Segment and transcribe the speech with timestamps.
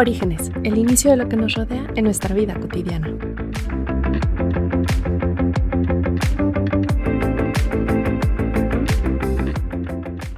[0.00, 3.08] Orígenes, el inicio de lo que nos rodea en nuestra vida cotidiana.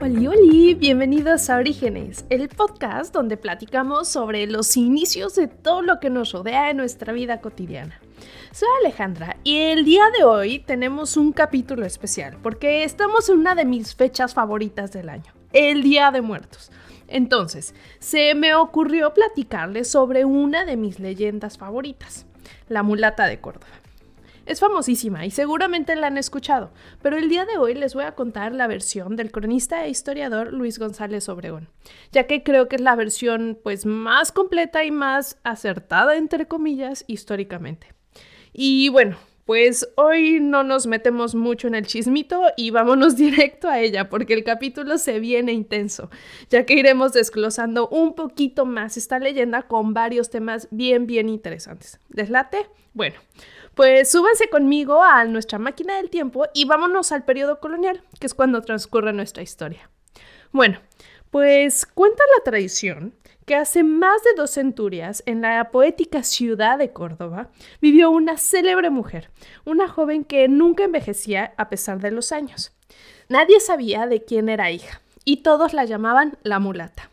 [0.01, 6.01] Hola, hola, bienvenidos a Orígenes, el podcast donde platicamos sobre los inicios de todo lo
[6.01, 8.01] que nos rodea en nuestra vida cotidiana.
[8.51, 13.55] Soy Alejandra y el día de hoy tenemos un capítulo especial porque estamos en una
[13.55, 16.73] de mis fechas favoritas del año, el Día de Muertos.
[17.13, 22.27] Entonces, se me ocurrió platicarles sobre una de mis leyendas favoritas,
[22.69, 23.67] la mulata de Córdoba.
[24.47, 28.17] Es famosísima y seguramente la han escuchado, pero el día de hoy les voy a
[28.17, 31.69] contar la versión del cronista e historiador Luis González Obregón,
[32.11, 37.05] ya que creo que es la versión pues más completa y más acertada entre comillas
[37.07, 37.95] históricamente.
[38.53, 43.81] Y bueno, pues hoy no nos metemos mucho en el chismito y vámonos directo a
[43.81, 46.11] ella porque el capítulo se viene intenso,
[46.51, 51.99] ya que iremos desglosando un poquito más esta leyenda con varios temas bien, bien interesantes.
[52.09, 52.69] ¿Deslate?
[52.95, 53.19] Bueno,
[53.75, 58.35] pues súbanse conmigo a nuestra máquina del tiempo y vámonos al periodo colonial, que es
[58.35, 59.91] cuando transcurre nuestra historia.
[60.53, 60.81] Bueno,
[61.31, 63.15] pues cuenta la tradición
[63.47, 68.91] que hace más de dos centurias, en la poética ciudad de Córdoba, vivió una célebre
[68.91, 69.31] mujer,
[69.65, 72.73] una joven que nunca envejecía a pesar de los años.
[73.29, 77.11] Nadie sabía de quién era hija, y todos la llamaban la mulata.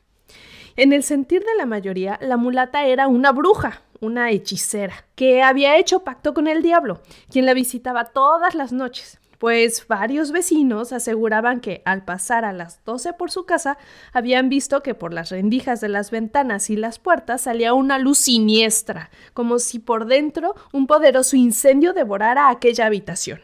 [0.76, 5.78] En el sentir de la mayoría, la mulata era una bruja, una hechicera, que había
[5.78, 11.62] hecho pacto con el diablo, quien la visitaba todas las noches pues varios vecinos aseguraban
[11.62, 13.78] que al pasar a las 12 por su casa
[14.14, 18.20] habían visto que por las rendijas de las ventanas y las puertas salía una luz
[18.20, 23.40] siniestra, como si por dentro un poderoso incendio devorara aquella habitación.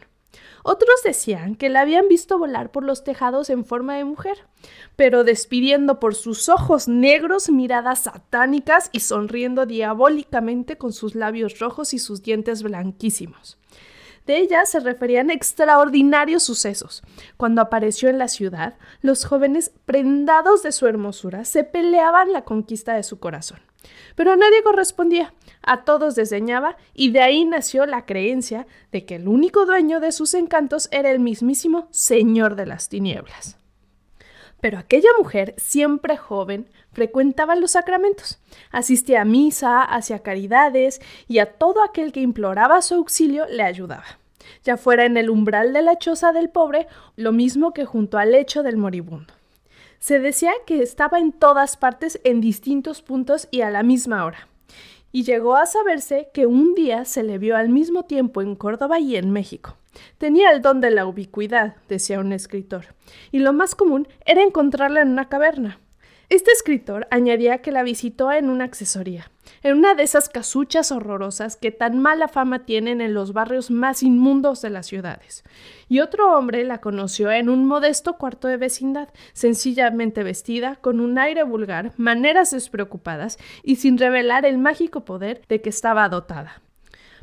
[0.68, 4.38] Otros decían que la habían visto volar por los tejados en forma de mujer,
[4.96, 11.94] pero despidiendo por sus ojos negros miradas satánicas y sonriendo diabólicamente con sus labios rojos
[11.94, 13.58] y sus dientes blanquísimos.
[14.26, 17.02] De ella se referían extraordinarios sucesos.
[17.36, 22.94] Cuando apareció en la ciudad, los jóvenes, prendados de su hermosura, se peleaban la conquista
[22.94, 23.60] de su corazón.
[24.16, 25.32] Pero a nadie correspondía,
[25.62, 30.10] a todos desdeñaba, y de ahí nació la creencia de que el único dueño de
[30.10, 33.58] sus encantos era el mismísimo Señor de las Tinieblas.
[34.60, 38.38] Pero aquella mujer, siempre joven, frecuentaba los sacramentos,
[38.70, 44.06] asistía a misa, hacía caridades y a todo aquel que imploraba su auxilio le ayudaba,
[44.64, 48.32] ya fuera en el umbral de la choza del pobre, lo mismo que junto al
[48.32, 49.34] lecho del moribundo.
[49.98, 54.48] Se decía que estaba en todas partes en distintos puntos y a la misma hora.
[55.12, 59.00] Y llegó a saberse que un día se le vio al mismo tiempo en Córdoba
[59.00, 59.76] y en México.
[60.16, 62.86] Tenía el don de la ubicuidad, decía un escritor,
[63.32, 65.78] y lo más común era encontrarla en una caverna.
[66.28, 69.30] Este escritor añadía que la visitó en una accesoría,
[69.62, 74.02] en una de esas casuchas horrorosas que tan mala fama tienen en los barrios más
[74.02, 75.44] inmundos de las ciudades.
[75.88, 81.16] Y otro hombre la conoció en un modesto cuarto de vecindad, sencillamente vestida, con un
[81.16, 86.60] aire vulgar, maneras despreocupadas y sin revelar el mágico poder de que estaba dotada.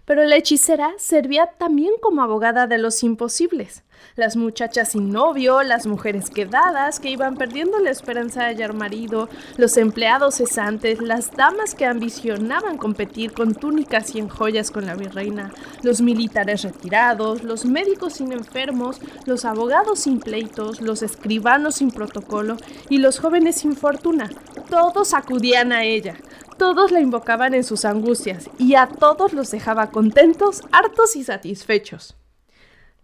[0.06, 3.84] Pero la hechicera servía también como abogada de los imposibles.
[4.16, 9.30] Las muchachas sin novio, las mujeres quedadas que iban perdiendo la esperanza de hallar marido,
[9.58, 14.96] los empleados cesantes, las damas que ambicionaban competir con túnicas y en joyas con la
[14.96, 21.92] virreina, los militares retirados, los médicos sin enfermos, los abogados sin pleitos, los escribanos sin
[21.92, 22.58] protocolo
[22.90, 24.30] y los jóvenes sin fortuna.
[24.70, 26.16] Todos acudían a ella
[26.58, 32.16] todos la invocaban en sus angustias y a todos los dejaba contentos, hartos y satisfechos.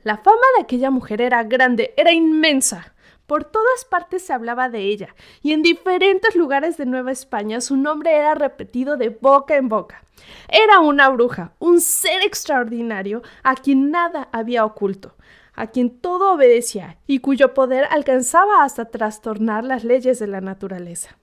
[0.03, 2.93] La fama de aquella mujer era grande, era inmensa.
[3.27, 7.75] Por todas partes se hablaba de ella, y en diferentes lugares de Nueva España su
[7.75, 10.03] nombre era repetido de boca en boca.
[10.47, 15.15] Era una bruja, un ser extraordinario a quien nada había oculto,
[15.53, 21.17] a quien todo obedecía y cuyo poder alcanzaba hasta trastornar las leyes de la naturaleza.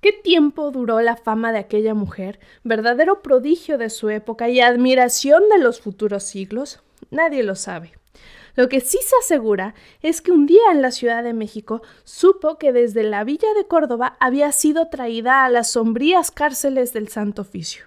[0.00, 5.42] ¿Qué tiempo duró la fama de aquella mujer, verdadero prodigio de su época y admiración
[5.50, 6.82] de los futuros siglos?
[7.10, 7.92] Nadie lo sabe.
[8.54, 12.58] Lo que sí se asegura es que un día en la Ciudad de México supo
[12.58, 17.42] que desde la villa de Córdoba había sido traída a las sombrías cárceles del Santo
[17.42, 17.86] Oficio.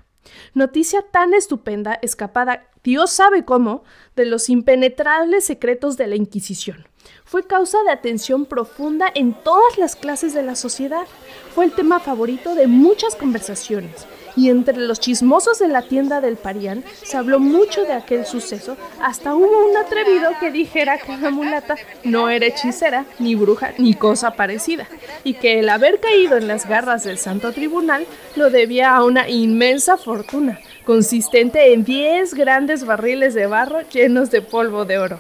[0.55, 3.83] Noticia tan estupenda, escapada, Dios sabe cómo,
[4.15, 6.87] de los impenetrables secretos de la Inquisición
[7.23, 11.05] fue causa de atención profunda en todas las clases de la sociedad.
[11.53, 16.37] Fue el tema favorito de muchas conversaciones y entre los chismosos de la tienda del
[16.37, 21.29] Parián se habló mucho de aquel suceso, hasta hubo un atrevido que dijera que la
[21.29, 24.87] mulata no era hechicera, ni bruja, ni cosa parecida,
[25.23, 28.05] y que el haber caído en las garras del Santo Tribunal
[28.35, 34.41] lo debía a una inmensa fortuna, consistente en 10 grandes barriles de barro llenos de
[34.41, 35.19] polvo de oro.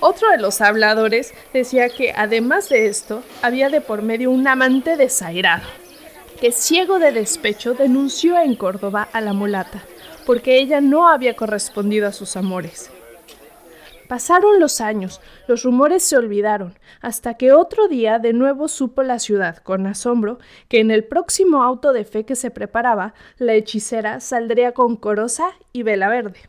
[0.00, 4.96] Otro de los habladores decía que además de esto, había de por medio un amante
[4.96, 5.66] desairado,
[6.40, 9.82] que ciego de despecho denunció en Córdoba a la mulata,
[10.24, 12.92] porque ella no había correspondido a sus amores.
[14.06, 19.18] Pasaron los años, los rumores se olvidaron, hasta que otro día de nuevo supo la
[19.18, 20.38] ciudad, con asombro,
[20.68, 25.50] que en el próximo auto de fe que se preparaba, la hechicera saldría con Corosa
[25.72, 26.48] y Vela Verde.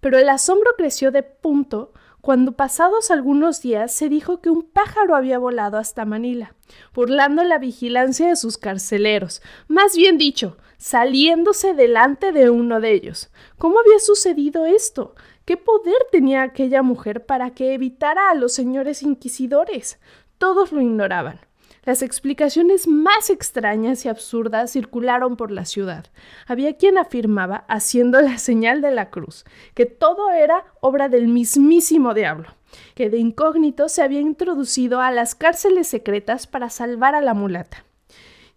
[0.00, 1.92] Pero el asombro creció de punto
[2.24, 6.54] cuando pasados algunos días se dijo que un pájaro había volado hasta Manila,
[6.94, 13.30] burlando la vigilancia de sus carceleros, más bien dicho, saliéndose delante de uno de ellos.
[13.58, 15.14] ¿Cómo había sucedido esto?
[15.44, 20.00] ¿Qué poder tenía aquella mujer para que evitara a los señores inquisidores?
[20.38, 21.40] Todos lo ignoraban.
[21.84, 26.06] Las explicaciones más extrañas y absurdas circularon por la ciudad.
[26.46, 29.44] Había quien afirmaba, haciendo la señal de la cruz,
[29.74, 32.48] que todo era obra del mismísimo diablo,
[32.94, 37.84] que de incógnito se había introducido a las cárceles secretas para salvar a la mulata.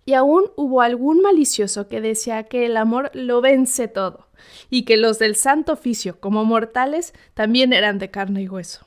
[0.06, 4.30] Y aún hubo algún malicioso que decía que el amor lo vence todo,
[4.70, 8.87] y que los del santo oficio, como mortales, también eran de carne y hueso.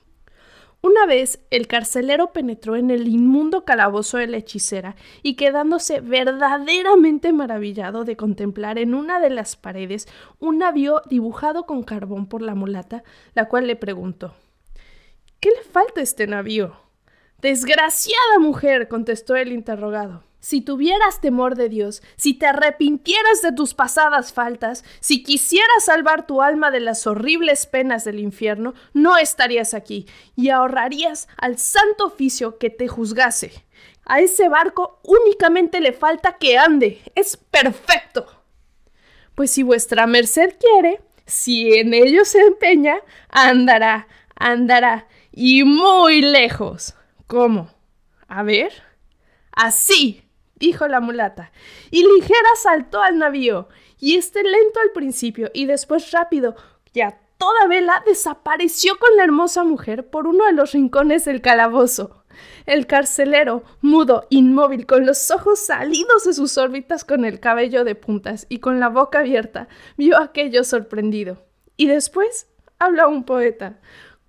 [0.83, 7.35] Una vez el carcelero penetró en el inmundo calabozo de la hechicera y quedándose verdaderamente
[7.35, 12.55] maravillado de contemplar en una de las paredes un navío dibujado con carbón por la
[12.55, 13.05] mulata,
[13.35, 14.35] la cual le preguntó
[15.39, 16.75] ¿Qué le falta a este navío?
[17.43, 20.23] Desgraciada mujer, contestó el interrogado.
[20.41, 26.27] Si tuvieras temor de Dios, si te arrepintieras de tus pasadas faltas, si quisieras salvar
[26.27, 30.07] tu alma de las horribles penas del infierno, no estarías aquí
[30.37, 33.65] y ahorrarías al santo oficio que te juzgase.
[34.07, 37.03] A ese barco únicamente le falta que ande.
[37.15, 38.27] Es perfecto.
[39.35, 42.97] Pues si vuestra merced quiere, si en ello se empeña,
[43.29, 46.95] andará, andará, y muy lejos.
[47.27, 47.71] ¿Cómo?
[48.27, 48.73] A ver.
[49.53, 50.30] Así
[50.61, 51.51] dijo la mulata,
[51.91, 53.69] y ligera saltó al navío,
[53.99, 56.55] y este lento al principio y después rápido,
[56.95, 62.23] ya toda vela, desapareció con la hermosa mujer por uno de los rincones del calabozo.
[62.67, 67.95] El carcelero, mudo, inmóvil, con los ojos salidos de sus órbitas, con el cabello de
[67.95, 71.43] puntas y con la boca abierta, vio aquello sorprendido.
[71.79, 72.47] Y después
[72.79, 73.81] habla un poeta.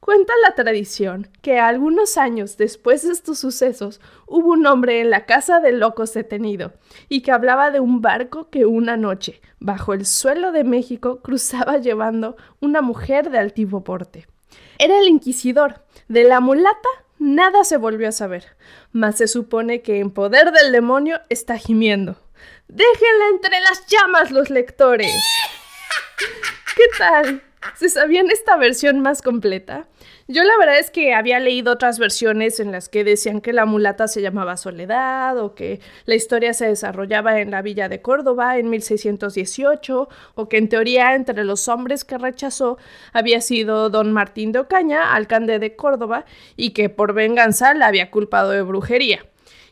[0.01, 5.27] Cuenta la tradición que algunos años después de estos sucesos hubo un hombre en la
[5.27, 6.73] casa de locos detenido
[7.07, 11.77] y que hablaba de un barco que una noche, bajo el suelo de México, cruzaba
[11.77, 14.25] llevando una mujer de altivo porte.
[14.79, 15.85] Era el inquisidor.
[16.07, 16.89] De la mulata
[17.19, 18.57] nada se volvió a saber,
[18.91, 22.17] mas se supone que en poder del demonio está gimiendo.
[22.67, 25.13] Déjenla entre las llamas los lectores.
[26.75, 27.43] ¿Qué tal?
[27.75, 29.87] ¿Se sabían esta versión más completa?
[30.27, 33.65] Yo la verdad es que había leído otras versiones en las que decían que la
[33.65, 38.57] mulata se llamaba Soledad o que la historia se desarrollaba en la villa de Córdoba
[38.57, 42.77] en 1618 o que en teoría entre los hombres que rechazó
[43.13, 46.25] había sido don Martín de Ocaña, alcalde de Córdoba,
[46.55, 49.25] y que por venganza la había culpado de brujería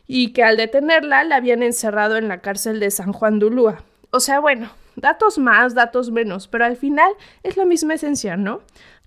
[0.06, 3.82] y que al detenerla la habían encerrado en la cárcel de San Juan de Ulúa.
[4.10, 7.10] O sea, bueno, Datos más, datos menos, pero al final
[7.42, 8.60] es la misma esencia, ¿no?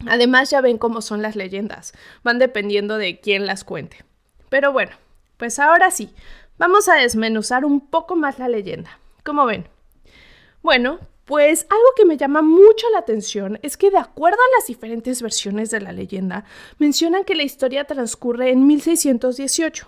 [0.07, 4.03] Además ya ven cómo son las leyendas, van dependiendo de quién las cuente.
[4.50, 4.91] Pero bueno,
[5.38, 6.13] pues ahora sí,
[6.57, 9.00] vamos a desmenuzar un poco más la leyenda.
[9.23, 9.67] ¿Cómo ven?
[10.63, 14.67] Bueno, pues algo que me llama mucho la atención es que de acuerdo a las
[14.67, 16.43] diferentes versiones de la leyenda,
[16.79, 19.88] mencionan que la historia transcurre en 1618.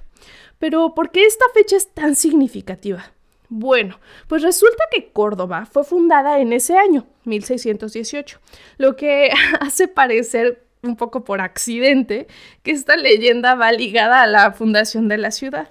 [0.60, 3.15] Pero ¿por qué esta fecha es tan significativa?
[3.50, 8.40] Bueno, pues resulta que Córdoba fue fundada en ese año, 1618,
[8.78, 12.28] lo que hace parecer un poco por accidente
[12.64, 15.70] que esta leyenda va ligada a la fundación de la ciudad.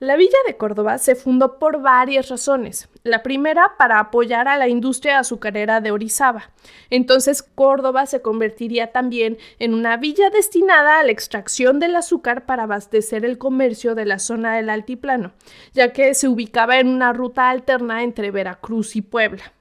[0.00, 2.88] La villa de Córdoba se fundó por varias razones.
[3.02, 6.52] La primera, para apoyar a la industria azucarera de Orizaba.
[6.88, 12.62] Entonces, Córdoba se convertiría también en una villa destinada a la extracción del azúcar para
[12.62, 15.32] abastecer el comercio de la zona del altiplano,
[15.74, 19.52] ya que se ubicaba en una ruta alterna entre Veracruz y Puebla.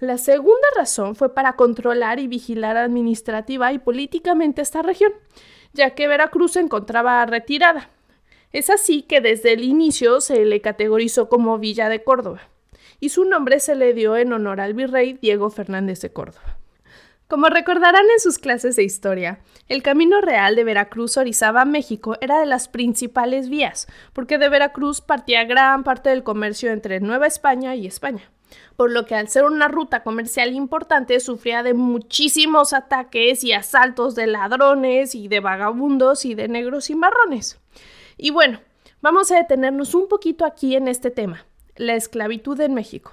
[0.00, 5.14] La segunda razón fue para controlar y vigilar administrativa y políticamente esta región,
[5.72, 7.88] ya que Veracruz se encontraba retirada.
[8.52, 12.48] Es así que desde el inicio se le categorizó como Villa de Córdoba.
[13.00, 16.58] y su nombre se le dio en honor al virrey Diego Fernández de Córdoba.
[17.26, 22.38] Como recordarán en sus clases de historia, el camino real de Veracruz Orizaba México era
[22.38, 27.74] de las principales vías, porque de Veracruz partía gran parte del comercio entre Nueva España
[27.74, 28.30] y España
[28.76, 34.14] por lo que al ser una ruta comercial importante sufría de muchísimos ataques y asaltos
[34.14, 37.60] de ladrones y de vagabundos y de negros y marrones.
[38.22, 38.60] Y bueno,
[39.00, 43.10] vamos a detenernos un poquito aquí en este tema, la esclavitud en México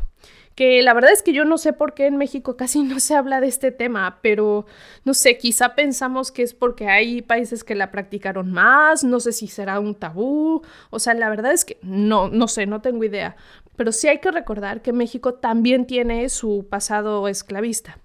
[0.54, 3.16] que la verdad es que yo no sé por qué en México casi no se
[3.16, 4.66] habla de este tema, pero
[5.06, 9.32] no sé, quizá pensamos que es porque hay países que la practicaron más, no sé
[9.32, 13.06] si será un tabú, o sea, la verdad es que no, no sé, no tengo
[13.06, 13.38] idea,
[13.78, 17.98] pero sí hay que recordar que México también tiene su pasado esclavista.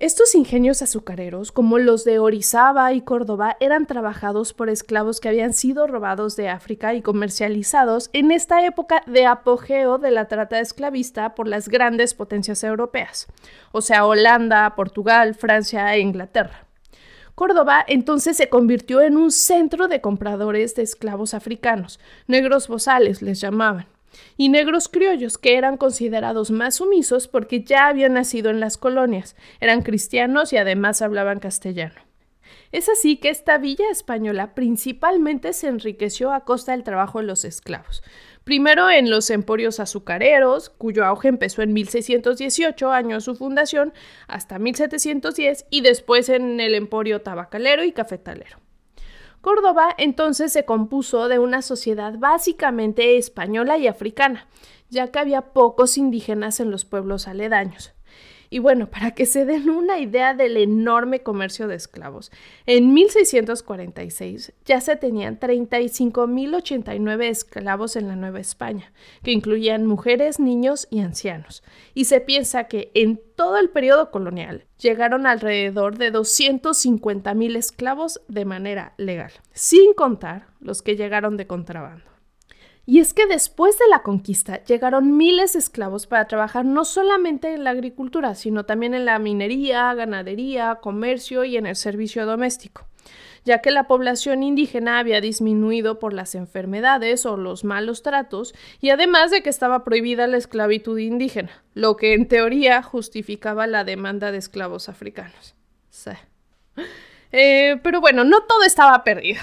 [0.00, 5.52] Estos ingenios azucareros, como los de Orizaba y Córdoba, eran trabajados por esclavos que habían
[5.52, 11.36] sido robados de África y comercializados en esta época de apogeo de la trata esclavista
[11.36, 13.28] por las grandes potencias europeas,
[13.70, 16.66] o sea, Holanda, Portugal, Francia e Inglaterra.
[17.36, 23.40] Córdoba entonces se convirtió en un centro de compradores de esclavos africanos, negros bozales les
[23.40, 23.86] llamaban
[24.36, 29.36] y negros criollos que eran considerados más sumisos porque ya habían nacido en las colonias,
[29.60, 32.00] eran cristianos y además hablaban castellano.
[32.72, 37.44] Es así que esta villa española principalmente se enriqueció a costa del trabajo de los
[37.44, 38.02] esclavos.
[38.42, 43.94] Primero en los emporios azucareros, cuyo auge empezó en 1618, año de su fundación,
[44.26, 48.58] hasta 1710, y después en el emporio tabacalero y cafetalero.
[49.44, 54.48] Córdoba entonces se compuso de una sociedad básicamente española y africana,
[54.88, 57.92] ya que había pocos indígenas en los pueblos aledaños.
[58.50, 62.30] Y bueno, para que se den una idea del enorme comercio de esclavos,
[62.66, 70.86] en 1646 ya se tenían 35.089 esclavos en la Nueva España, que incluían mujeres, niños
[70.90, 71.62] y ancianos.
[71.94, 78.44] Y se piensa que en todo el periodo colonial llegaron alrededor de 250.000 esclavos de
[78.44, 82.13] manera legal, sin contar los que llegaron de contrabando.
[82.86, 87.54] Y es que después de la conquista llegaron miles de esclavos para trabajar no solamente
[87.54, 92.86] en la agricultura, sino también en la minería, ganadería, comercio y en el servicio doméstico,
[93.44, 98.90] ya que la población indígena había disminuido por las enfermedades o los malos tratos, y
[98.90, 104.30] además de que estaba prohibida la esclavitud indígena, lo que en teoría justificaba la demanda
[104.30, 105.54] de esclavos africanos.
[105.88, 106.10] Sí.
[107.32, 109.40] Eh, pero bueno, no todo estaba perdido.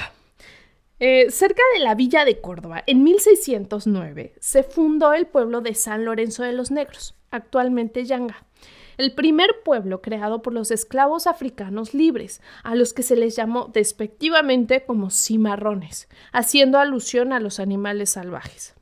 [1.04, 6.06] Eh, cerca de la villa de Córdoba, en 1609, se fundó el pueblo de San
[6.06, 8.46] Lorenzo de los Negros, actualmente Yanga,
[8.98, 13.72] el primer pueblo creado por los esclavos africanos libres, a los que se les llamó
[13.74, 18.76] despectivamente como cimarrones, haciendo alusión a los animales salvajes.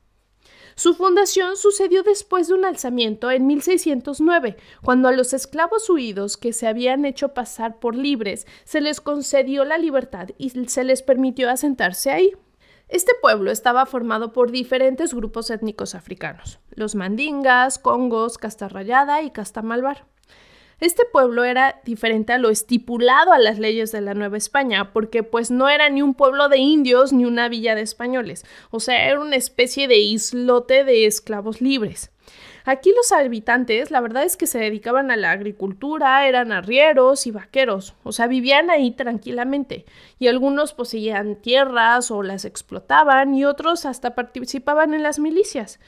[0.74, 6.52] Su fundación sucedió después de un alzamiento en 1609, cuando a los esclavos huidos que
[6.52, 11.50] se habían hecho pasar por libres se les concedió la libertad y se les permitió
[11.50, 12.32] asentarse ahí.
[12.88, 20.06] Este pueblo estaba formado por diferentes grupos étnicos africanos, los mandingas, congos, castarrayada y castamalbar.
[20.80, 25.22] Este pueblo era diferente a lo estipulado a las leyes de la Nueva España, porque
[25.22, 29.06] pues no era ni un pueblo de indios ni una villa de españoles, o sea,
[29.06, 32.10] era una especie de islote de esclavos libres.
[32.64, 37.30] Aquí los habitantes, la verdad es que se dedicaban a la agricultura, eran arrieros y
[37.30, 39.84] vaqueros, o sea, vivían ahí tranquilamente,
[40.18, 45.80] y algunos poseían tierras o las explotaban y otros hasta participaban en las milicias.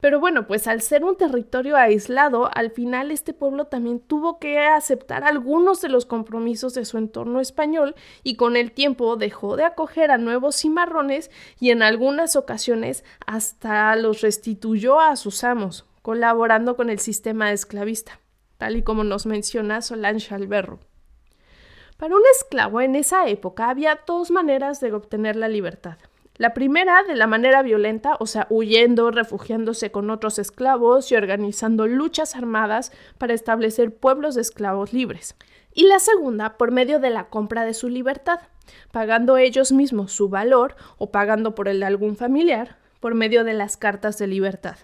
[0.00, 4.58] Pero bueno, pues al ser un territorio aislado, al final este pueblo también tuvo que
[4.58, 9.64] aceptar algunos de los compromisos de su entorno español y con el tiempo dejó de
[9.64, 16.76] acoger a nuevos cimarrones y en algunas ocasiones hasta los restituyó a sus amos, colaborando
[16.76, 18.20] con el sistema esclavista,
[18.56, 20.80] tal y como nos menciona Solange Alberro.
[21.98, 25.98] Para un esclavo en esa época había dos maneras de obtener la libertad.
[26.40, 31.86] La primera de la manera violenta, o sea, huyendo, refugiándose con otros esclavos y organizando
[31.86, 35.36] luchas armadas para establecer pueblos de esclavos libres.
[35.74, 38.40] Y la segunda por medio de la compra de su libertad,
[38.90, 43.52] pagando ellos mismos su valor o pagando por el de algún familiar por medio de
[43.52, 44.78] las cartas de libertad.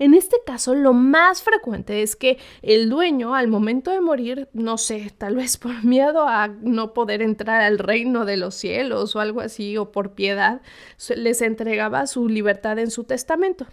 [0.00, 4.78] En este caso, lo más frecuente es que el dueño, al momento de morir, no
[4.78, 9.20] sé, tal vez por miedo a no poder entrar al reino de los cielos o
[9.20, 10.62] algo así, o por piedad,
[11.14, 13.66] les entregaba su libertad en su testamento.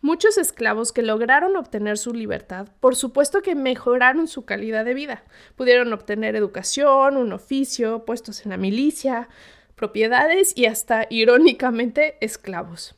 [0.00, 5.24] Muchos esclavos que lograron obtener su libertad, por supuesto que mejoraron su calidad de vida.
[5.56, 9.28] Pudieron obtener educación, un oficio, puestos en la milicia,
[9.74, 12.94] propiedades y hasta, irónicamente, esclavos.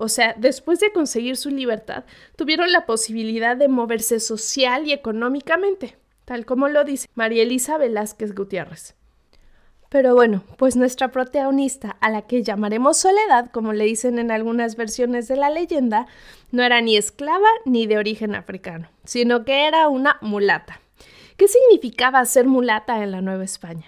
[0.00, 2.04] O sea, después de conseguir su libertad,
[2.36, 8.32] tuvieron la posibilidad de moverse social y económicamente, tal como lo dice María Elisa Velázquez
[8.32, 8.94] Gutiérrez.
[9.88, 14.76] Pero bueno, pues nuestra protagonista, a la que llamaremos Soledad, como le dicen en algunas
[14.76, 16.06] versiones de la leyenda,
[16.52, 20.80] no era ni esclava ni de origen africano, sino que era una mulata.
[21.36, 23.86] ¿Qué significaba ser mulata en la Nueva España?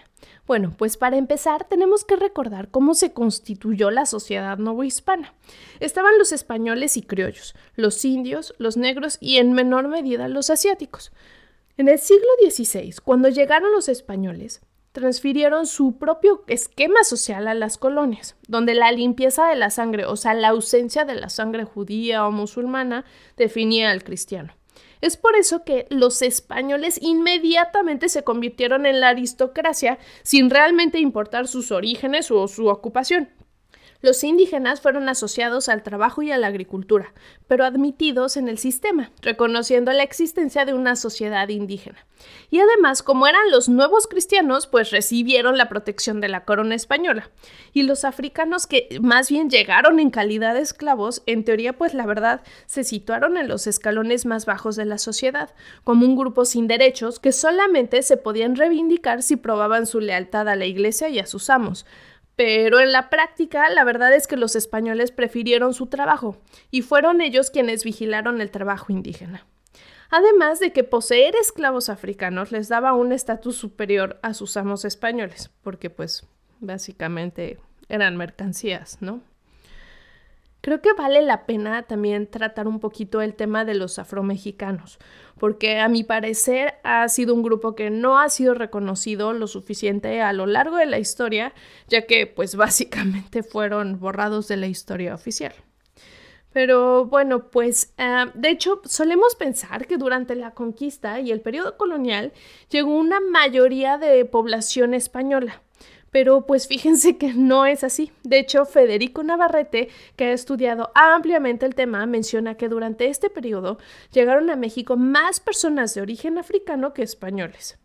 [0.50, 5.32] Bueno, pues para empezar tenemos que recordar cómo se constituyó la sociedad novohispana.
[5.78, 11.12] Estaban los españoles y criollos, los indios, los negros y en menor medida los asiáticos.
[11.76, 17.78] En el siglo XVI, cuando llegaron los españoles, transfirieron su propio esquema social a las
[17.78, 22.26] colonias, donde la limpieza de la sangre, o sea, la ausencia de la sangre judía
[22.26, 23.04] o musulmana,
[23.36, 24.52] definía al cristiano.
[25.00, 31.48] Es por eso que los españoles inmediatamente se convirtieron en la aristocracia sin realmente importar
[31.48, 33.28] sus orígenes o su ocupación.
[34.02, 37.12] Los indígenas fueron asociados al trabajo y a la agricultura,
[37.46, 42.06] pero admitidos en el sistema, reconociendo la existencia de una sociedad indígena.
[42.50, 47.30] Y además, como eran los nuevos cristianos, pues recibieron la protección de la corona española.
[47.74, 52.06] Y los africanos que más bien llegaron en calidad de esclavos, en teoría, pues la
[52.06, 55.54] verdad, se situaron en los escalones más bajos de la sociedad,
[55.84, 60.56] como un grupo sin derechos que solamente se podían reivindicar si probaban su lealtad a
[60.56, 61.84] la iglesia y a sus amos
[62.40, 66.38] pero en la práctica, la verdad es que los españoles prefirieron su trabajo
[66.70, 69.46] y fueron ellos quienes vigilaron el trabajo indígena.
[70.08, 75.50] Además de que poseer esclavos africanos les daba un estatus superior a sus amos españoles,
[75.60, 76.26] porque pues
[76.60, 77.58] básicamente
[77.90, 79.20] eran mercancías, ¿no?
[80.60, 84.98] Creo que vale la pena también tratar un poquito el tema de los afromexicanos,
[85.38, 90.20] porque a mi parecer ha sido un grupo que no ha sido reconocido lo suficiente
[90.20, 91.54] a lo largo de la historia,
[91.88, 95.54] ya que pues básicamente fueron borrados de la historia oficial.
[96.52, 101.76] Pero bueno, pues ah, de hecho solemos pensar que durante la conquista y el periodo
[101.76, 102.32] colonial
[102.68, 105.62] llegó una mayoría de población española
[106.10, 108.12] pero pues fíjense que no es así.
[108.22, 113.78] De hecho, Federico Navarrete, que ha estudiado ampliamente el tema, menciona que durante este periodo
[114.12, 117.78] llegaron a México más personas de origen africano que españoles.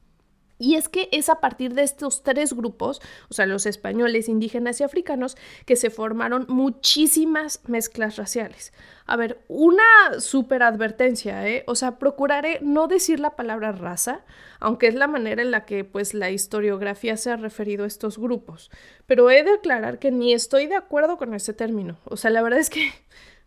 [0.58, 4.80] Y es que es a partir de estos tres grupos, o sea, los españoles, indígenas
[4.80, 8.72] y africanos, que se formaron muchísimas mezclas raciales.
[9.06, 9.84] A ver, una
[10.20, 11.64] súper advertencia, ¿eh?
[11.68, 14.24] O sea, procuraré no decir la palabra raza,
[14.60, 18.18] aunque es la manera en la que, pues, la historiografía se ha referido a estos
[18.18, 18.72] grupos.
[19.06, 21.98] Pero he de aclarar que ni estoy de acuerdo con ese término.
[22.06, 22.92] O sea, la verdad es que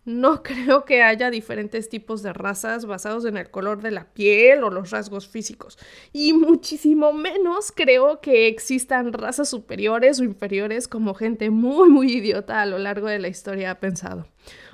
[0.09, 4.65] no creo que haya diferentes tipos de razas basados en el color de la piel
[4.65, 5.79] o los rasgos físicos.
[6.13, 12.63] Y muchísimo menos creo que existan razas superiores o inferiores como gente muy, muy idiota
[12.63, 14.27] a lo largo de la historia ha pensado.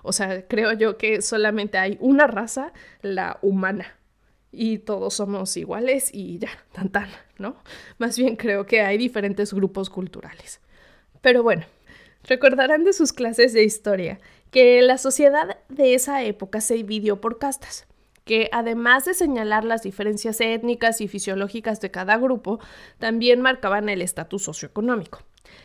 [0.03, 3.99] O sea, creo yo que solamente hay una raza, la humana.
[4.53, 7.57] Y todos somos iguales y ya, tan tan, ¿no?
[7.99, 10.61] Más bien creo que hay diferentes grupos culturales.
[11.20, 11.64] Pero bueno,
[12.24, 17.38] recordarán de sus clases de historia que la sociedad de esa época se dividió por
[17.38, 17.87] castas,
[18.24, 22.60] que además de señalar las diferencias étnicas y fisiológicas de cada grupo,
[22.98, 25.20] también marcaban el estatus socioeconómico.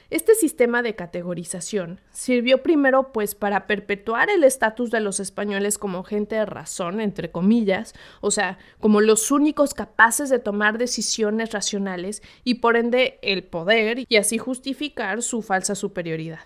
[0.09, 6.03] Este sistema de categorización sirvió primero pues para perpetuar el estatus de los españoles como
[6.03, 12.23] gente de razón, entre comillas, o sea, como los únicos capaces de tomar decisiones racionales
[12.43, 16.41] y por ende el poder y así justificar su falsa superioridad.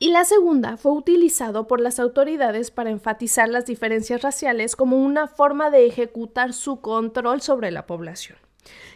[0.00, 5.28] Y la segunda fue utilizado por las autoridades para enfatizar las diferencias raciales como una
[5.28, 8.38] forma de ejecutar su control sobre la población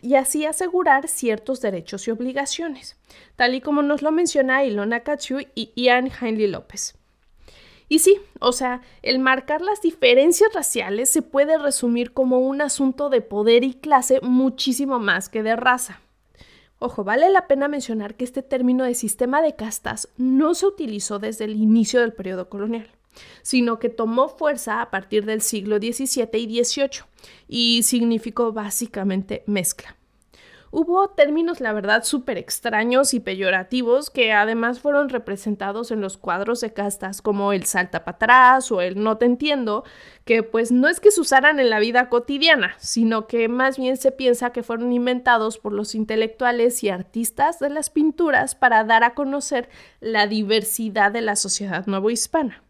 [0.03, 2.97] y así asegurar ciertos derechos y obligaciones,
[3.37, 6.97] tal y como nos lo menciona Ilona Katsu y Ian Heinley López.
[7.89, 13.11] Y sí, o sea, el marcar las diferencias raciales se puede resumir como un asunto
[13.11, 16.01] de poder y clase muchísimo más que de raza.
[16.79, 21.19] Ojo, vale la pena mencionar que este término de sistema de castas no se utilizó
[21.19, 22.91] desde el inicio del periodo colonial,
[23.43, 27.05] sino que tomó fuerza a partir del siglo XVII y XVIII
[27.49, 29.97] y significó básicamente mezcla.
[30.77, 36.61] Hubo términos, la verdad, súper extraños y peyorativos que además fueron representados en los cuadros
[36.63, 39.85] de castas como el salta para atrás o el no te entiendo,
[40.25, 43.97] que pues no es que se usaran en la vida cotidiana, sino que más bien
[43.97, 49.05] se piensa que fueron inventados por los intelectuales y artistas de las pinturas para dar
[49.05, 49.69] a conocer
[50.01, 52.64] la diversidad de la sociedad nuevo hispana.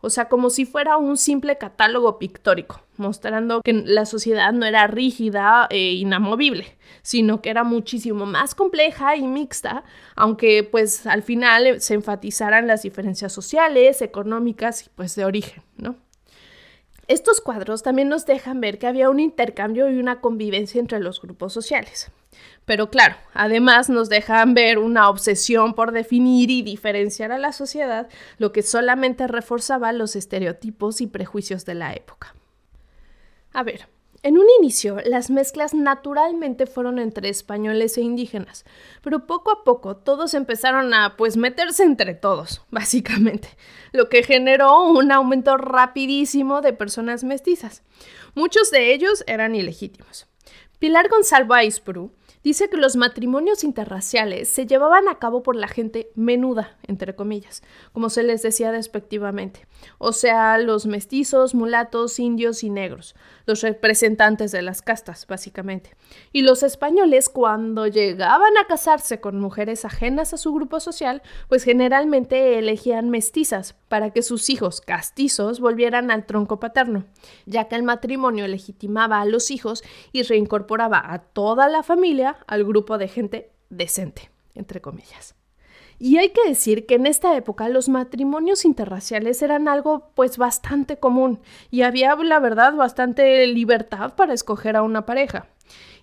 [0.00, 4.86] O sea, como si fuera un simple catálogo pictórico, mostrando que la sociedad no era
[4.86, 11.80] rígida e inamovible, sino que era muchísimo más compleja y mixta, aunque pues al final
[11.80, 15.96] se enfatizaran las diferencias sociales, económicas y pues de origen, ¿no?
[17.08, 21.22] Estos cuadros también nos dejan ver que había un intercambio y una convivencia entre los
[21.22, 22.10] grupos sociales.
[22.64, 28.08] Pero claro, además nos dejan ver una obsesión por definir y diferenciar a la sociedad,
[28.38, 32.34] lo que solamente reforzaba los estereotipos y prejuicios de la época.
[33.52, 33.86] A ver,
[34.26, 38.64] en un inicio, las mezclas naturalmente fueron entre españoles e indígenas,
[39.00, 43.48] pero poco a poco todos empezaron a pues meterse entre todos, básicamente,
[43.92, 47.84] lo que generó un aumento rapidísimo de personas mestizas.
[48.34, 50.26] Muchos de ellos eran ilegítimos.
[50.80, 52.10] Pilar Gonzalo Aispru
[52.46, 57.64] dice que los matrimonios interraciales se llevaban a cabo por la gente menuda, entre comillas,
[57.92, 59.66] como se les decía despectivamente,
[59.98, 65.96] o sea, los mestizos, mulatos, indios y negros, los representantes de las castas, básicamente.
[66.30, 71.64] Y los españoles, cuando llegaban a casarse con mujeres ajenas a su grupo social, pues
[71.64, 77.04] generalmente elegían mestizas para que sus hijos castizos volvieran al tronco paterno,
[77.46, 82.64] ya que el matrimonio legitimaba a los hijos y reincorporaba a toda la familia al
[82.64, 85.34] grupo de gente decente, entre comillas.
[85.98, 90.98] Y hay que decir que en esta época los matrimonios interraciales eran algo pues bastante
[90.98, 95.48] común y había la verdad bastante libertad para escoger a una pareja.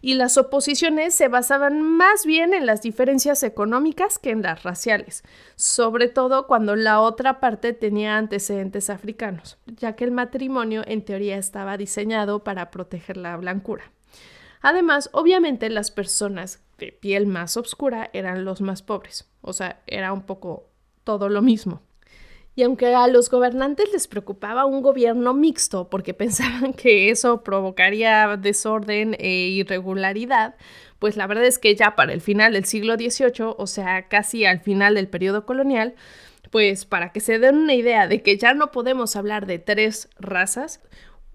[0.05, 5.23] Y las oposiciones se basaban más bien en las diferencias económicas que en las raciales,
[5.55, 11.37] sobre todo cuando la otra parte tenía antecedentes africanos, ya que el matrimonio en teoría
[11.37, 13.93] estaba diseñado para proteger la blancura.
[14.59, 20.11] Además, obviamente las personas de piel más oscura eran los más pobres, o sea, era
[20.11, 20.67] un poco
[21.05, 21.81] todo lo mismo.
[22.55, 28.37] Y aunque a los gobernantes les preocupaba un gobierno mixto porque pensaban que eso provocaría
[28.37, 30.55] desorden e irregularidad,
[30.99, 34.45] pues la verdad es que ya para el final del siglo XVIII, o sea, casi
[34.45, 35.95] al final del periodo colonial,
[36.51, 40.07] pues para que se den una idea de que ya no podemos hablar de tres
[40.19, 40.81] razas,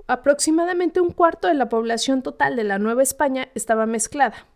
[0.06, 4.46] aproximadamente un cuarto de la población total de la Nueva España estaba mezclada.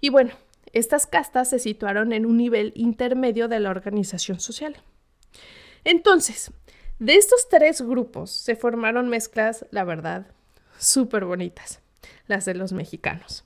[0.00, 0.30] Y bueno,
[0.72, 4.76] estas castas se situaron en un nivel intermedio de la organización social.
[5.84, 6.50] Entonces,
[6.98, 10.26] de estos tres grupos se formaron mezclas, la verdad,
[10.78, 11.80] súper bonitas,
[12.26, 13.44] las de los mexicanos,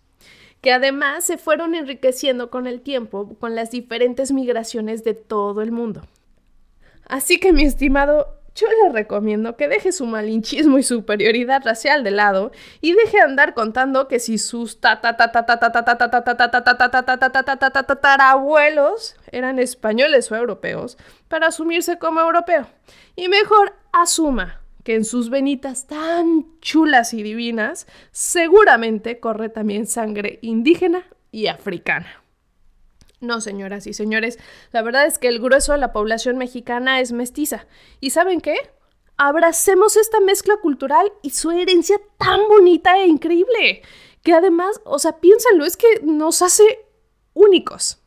[0.61, 5.73] que además se fueron enriqueciendo con el tiempo con las diferentes migraciones de todo el
[5.73, 6.03] mundo.
[7.07, 12.11] Así que mi estimado yo le recomiendo que deje su malinchismo y superioridad racial de
[12.11, 14.79] lado y deje andar contando que si sus
[18.21, 22.67] abuelos eran españoles o europeos para asumirse como europeo.
[23.15, 30.39] Y mejor asuma que en sus venitas tan chulas y divinas seguramente corre también sangre
[30.43, 32.23] indígena y africana.
[33.21, 34.39] No, señoras y señores,
[34.71, 37.67] la verdad es que el grueso de la población mexicana es mestiza.
[38.01, 38.57] ¿Y saben qué?
[39.17, 43.83] Abracemos esta mezcla cultural y su herencia tan bonita e increíble,
[44.23, 46.87] que además, o sea, piénsenlo, es que nos hace
[47.35, 47.99] únicos.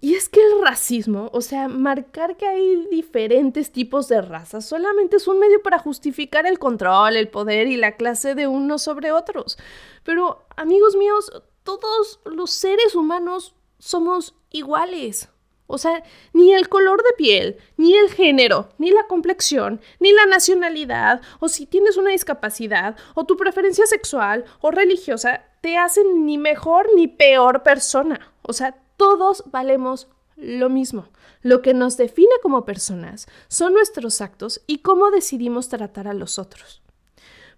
[0.00, 5.16] Y es que el racismo, o sea, marcar que hay diferentes tipos de razas, solamente
[5.16, 9.12] es un medio para justificar el control, el poder y la clase de unos sobre
[9.12, 9.56] otros.
[10.02, 11.30] Pero, amigos míos,
[11.62, 13.54] todos los seres humanos
[13.86, 15.28] somos iguales.
[15.68, 20.26] O sea, ni el color de piel, ni el género, ni la complexión, ni la
[20.26, 26.36] nacionalidad, o si tienes una discapacidad, o tu preferencia sexual o religiosa, te hacen ni
[26.36, 28.32] mejor ni peor persona.
[28.42, 31.08] O sea, todos valemos lo mismo.
[31.42, 36.40] Lo que nos define como personas son nuestros actos y cómo decidimos tratar a los
[36.40, 36.82] otros.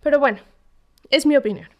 [0.02, 0.40] Pero bueno,
[1.10, 1.77] es mi opinión.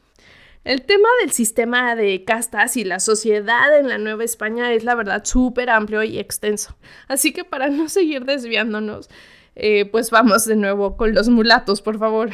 [0.69, 4.95] El tema del sistema de castas y la sociedad en la Nueva España es la
[4.95, 6.77] verdad súper amplio y extenso.
[7.07, 9.09] Así que para no seguir desviándonos,
[9.57, 12.29] eh, pues vamos de nuevo con los mulatos, por favor.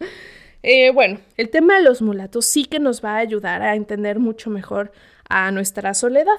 [0.66, 4.18] Eh, bueno, el tema de los mulatos sí que nos va a ayudar a entender
[4.18, 4.92] mucho mejor
[5.28, 6.38] a nuestra soledad.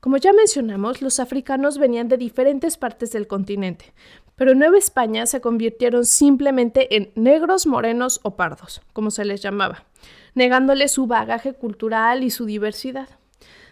[0.00, 3.92] Como ya mencionamos, los africanos venían de diferentes partes del continente,
[4.36, 9.42] pero en Nueva España se convirtieron simplemente en negros, morenos o pardos, como se les
[9.42, 9.84] llamaba
[10.34, 13.08] negándole su bagaje cultural y su diversidad.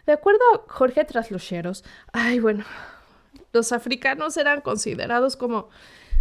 [0.07, 2.65] De acuerdo a Jorge Traslocheros, ay, bueno,
[3.53, 5.69] los africanos eran considerados como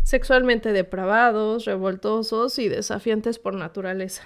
[0.04, 4.24] sexualmente depravados, revoltosos y desafiantes por naturaleza,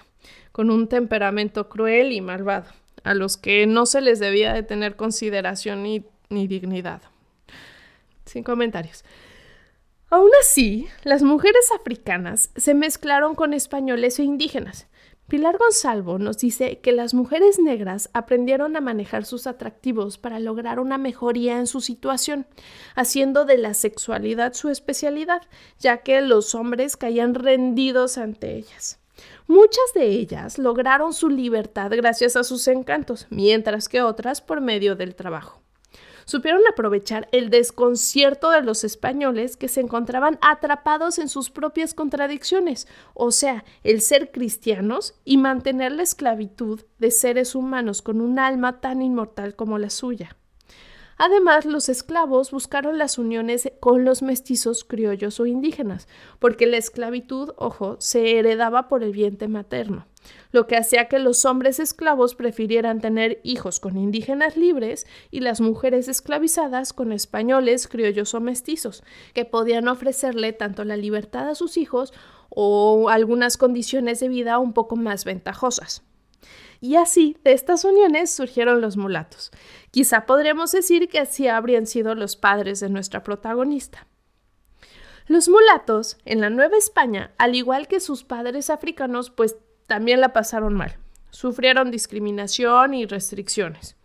[0.51, 2.69] con un temperamento cruel y malvado,
[3.03, 7.01] a los que no se les debía de tener consideración ni, ni dignidad.
[8.25, 9.03] Sin comentarios.
[10.13, 14.85] Aún así, las mujeres africanas se mezclaron con españoles e indígenas.
[15.27, 20.79] Pilar Gonzalvo nos dice que las mujeres negras aprendieron a manejar sus atractivos para lograr
[20.79, 22.45] una mejoría en su situación,
[22.93, 25.41] haciendo de la sexualidad su especialidad,
[25.79, 28.99] ya que los hombres caían rendidos ante ellas.
[29.47, 34.95] Muchas de ellas lograron su libertad gracias a sus encantos, mientras que otras por medio
[34.95, 35.62] del trabajo
[36.25, 42.87] supieron aprovechar el desconcierto de los españoles que se encontraban atrapados en sus propias contradicciones,
[43.13, 48.79] o sea, el ser cristianos y mantener la esclavitud de seres humanos con un alma
[48.81, 50.37] tan inmortal como la suya.
[51.17, 56.07] Además, los esclavos buscaron las uniones con los mestizos criollos o indígenas,
[56.39, 60.07] porque la esclavitud, ojo, se heredaba por el vientre materno
[60.51, 65.61] lo que hacía que los hombres esclavos prefirieran tener hijos con indígenas libres y las
[65.61, 71.77] mujeres esclavizadas con españoles, criollos o mestizos, que podían ofrecerle tanto la libertad a sus
[71.77, 72.13] hijos
[72.49, 76.03] o algunas condiciones de vida un poco más ventajosas.
[76.83, 79.51] Y así, de estas uniones surgieron los mulatos.
[79.91, 84.05] Quizá podríamos decir que así habrían sido los padres de nuestra protagonista.
[85.27, 89.55] Los mulatos, en la Nueva España, al igual que sus padres africanos, pues
[89.87, 90.97] también la pasaron mal.
[91.31, 93.95] Sufrieron discriminación y restricciones.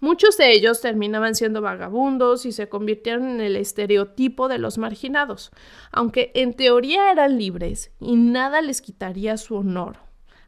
[0.00, 5.52] Muchos de ellos terminaban siendo vagabundos y se convirtieron en el estereotipo de los marginados,
[5.92, 9.98] aunque en teoría eran libres y nada les quitaría su honor.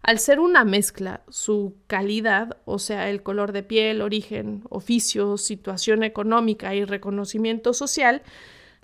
[0.02, 6.02] Al ser una mezcla, su calidad, o sea, el color de piel, origen, oficio, situación
[6.02, 8.22] económica y reconocimiento social,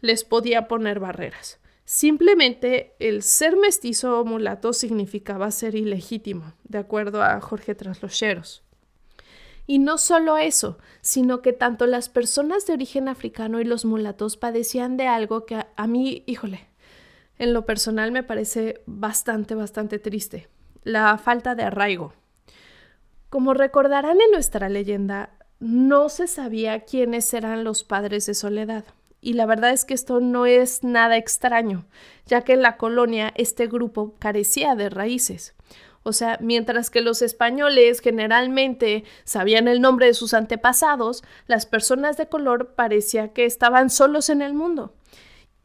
[0.01, 1.60] les podía poner barreras.
[1.93, 8.63] Simplemente el ser mestizo o mulato significaba ser ilegítimo, de acuerdo a Jorge Traslocheros.
[9.67, 14.37] Y no solo eso, sino que tanto las personas de origen africano y los mulatos
[14.37, 16.69] padecían de algo que a, mí, híjole,
[17.39, 20.47] en lo personal me parece bastante, bastante triste,
[20.85, 22.13] la falta de arraigo.
[23.31, 28.85] Como recordarán en nuestra leyenda, no se sabía quiénes eran los padres de Soledad.
[29.21, 31.87] Y la verdad es que esto no es nada extraño,
[32.27, 35.55] ya que en la colonia este grupo carecía de raíces.
[36.03, 42.17] O sea, mientras que los españoles generalmente sabían el nombre de sus antepasados, las personas
[42.17, 44.95] de color parecía que estaban solos en el mundo.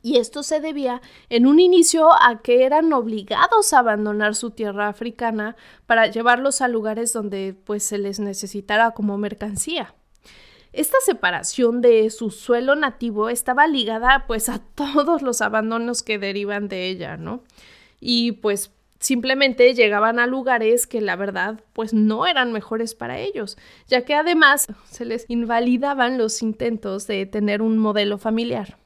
[0.01, 4.87] Y esto se debía en un inicio a que eran obligados a abandonar su tierra
[4.87, 5.55] africana
[5.87, 9.95] para llevarlos a lugares donde pues se les necesitara como mercancía.
[10.75, 16.67] Esta separación de su suelo nativo estaba ligada pues a todos los abandonos que derivan
[16.67, 17.45] de ella, ¿no?
[18.01, 23.57] Y pues simplemente llegaban a lugares que la verdad pues no eran mejores para ellos,
[23.87, 28.77] ya que además se les invalidaban los intentos de tener un modelo familiar.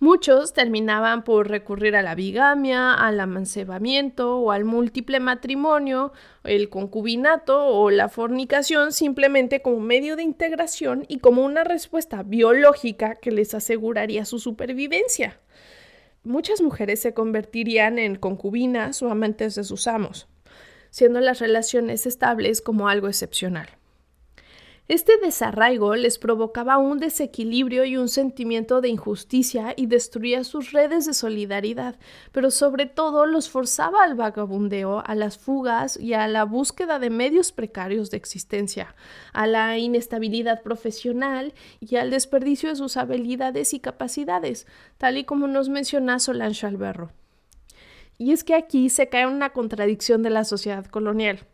[0.00, 6.12] Muchos terminaban por recurrir a la bigamia, al amancebamiento o al múltiple matrimonio,
[6.44, 13.16] el concubinato o la fornicación simplemente como medio de integración y como una respuesta biológica
[13.16, 15.40] que les aseguraría su supervivencia.
[16.22, 20.28] Muchas mujeres se convertirían en concubinas o amantes de sus amos,
[20.90, 23.77] siendo las relaciones estables como algo excepcional.
[24.88, 31.04] Este desarraigo les provocaba un desequilibrio y un sentimiento de injusticia y destruía sus redes
[31.04, 31.96] de solidaridad,
[32.32, 37.10] pero sobre todo los forzaba al vagabundeo, a las fugas y a la búsqueda de
[37.10, 38.96] medios precarios de existencia,
[39.34, 45.48] a la inestabilidad profesional y al desperdicio de sus habilidades y capacidades, tal y como
[45.48, 47.12] nos menciona Solange Alberro.
[48.16, 51.46] Y es que aquí se cae una contradicción de la sociedad colonial.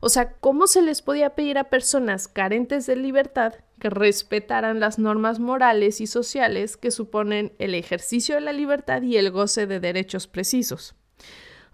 [0.00, 4.98] O sea, ¿cómo se les podía pedir a personas carentes de libertad que respetaran las
[4.98, 9.80] normas morales y sociales que suponen el ejercicio de la libertad y el goce de
[9.80, 10.94] derechos precisos?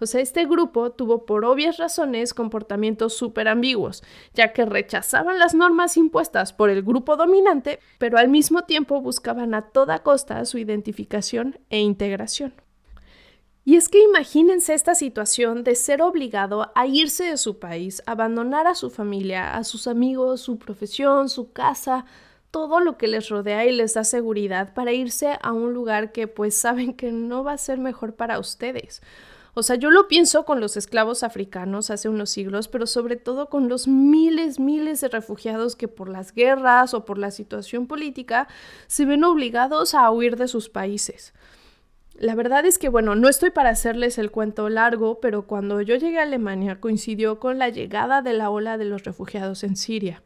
[0.00, 4.02] O sea, este grupo tuvo por obvias razones comportamientos súper ambiguos,
[4.34, 9.54] ya que rechazaban las normas impuestas por el grupo dominante, pero al mismo tiempo buscaban
[9.54, 12.63] a toda costa su identificación e integración.
[13.66, 18.66] Y es que imagínense esta situación de ser obligado a irse de su país, abandonar
[18.66, 22.04] a su familia, a sus amigos, su profesión, su casa,
[22.50, 26.28] todo lo que les rodea y les da seguridad para irse a un lugar que
[26.28, 29.00] pues saben que no va a ser mejor para ustedes.
[29.54, 33.48] O sea, yo lo pienso con los esclavos africanos hace unos siglos, pero sobre todo
[33.48, 38.46] con los miles, miles de refugiados que por las guerras o por la situación política
[38.88, 41.32] se ven obligados a huir de sus países.
[42.14, 45.96] La verdad es que, bueno, no estoy para hacerles el cuento largo, pero cuando yo
[45.96, 50.22] llegué a Alemania coincidió con la llegada de la ola de los refugiados en Siria.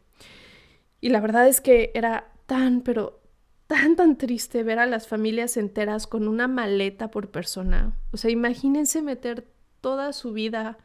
[1.00, 3.20] Y la verdad es que era tan, pero
[3.66, 7.94] tan, tan triste ver a las familias enteras con una maleta por persona.
[8.12, 9.46] O sea, imagínense meter
[9.80, 10.76] toda su vida,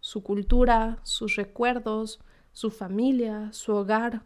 [0.00, 2.20] su cultura, sus recuerdos,
[2.52, 4.24] su familia, su hogar,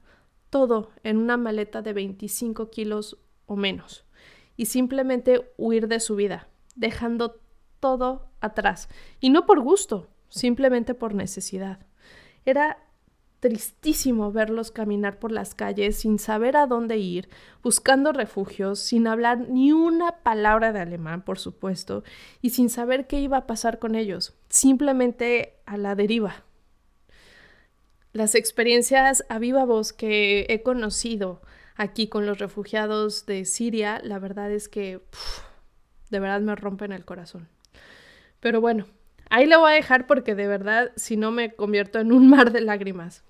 [0.48, 4.06] todo en una maleta de 25 kilos o menos.
[4.57, 7.40] Y simplemente huir de su vida, dejando
[7.81, 8.88] todo atrás.
[9.21, 11.81] Y no por gusto, simplemente por necesidad.
[12.45, 12.79] Era
[13.40, 17.29] tristísimo verlos caminar por las calles sin saber a dónde ir,
[17.62, 22.03] buscando refugios, sin hablar ni una palabra de alemán, por supuesto,
[22.40, 26.45] y sin saber qué iba a pasar con ellos, simplemente a la deriva.
[28.12, 31.42] Las experiencias a viva voz que he conocido
[31.77, 35.01] aquí con los refugiados de Siria, la verdad es que
[36.11, 37.49] de verdad me rompen el corazón.
[38.41, 38.87] Pero bueno,
[39.29, 42.53] Ahí lo voy a dejar porque de verdad, si no me convierto en un mar
[42.53, 43.25] de lágrimas.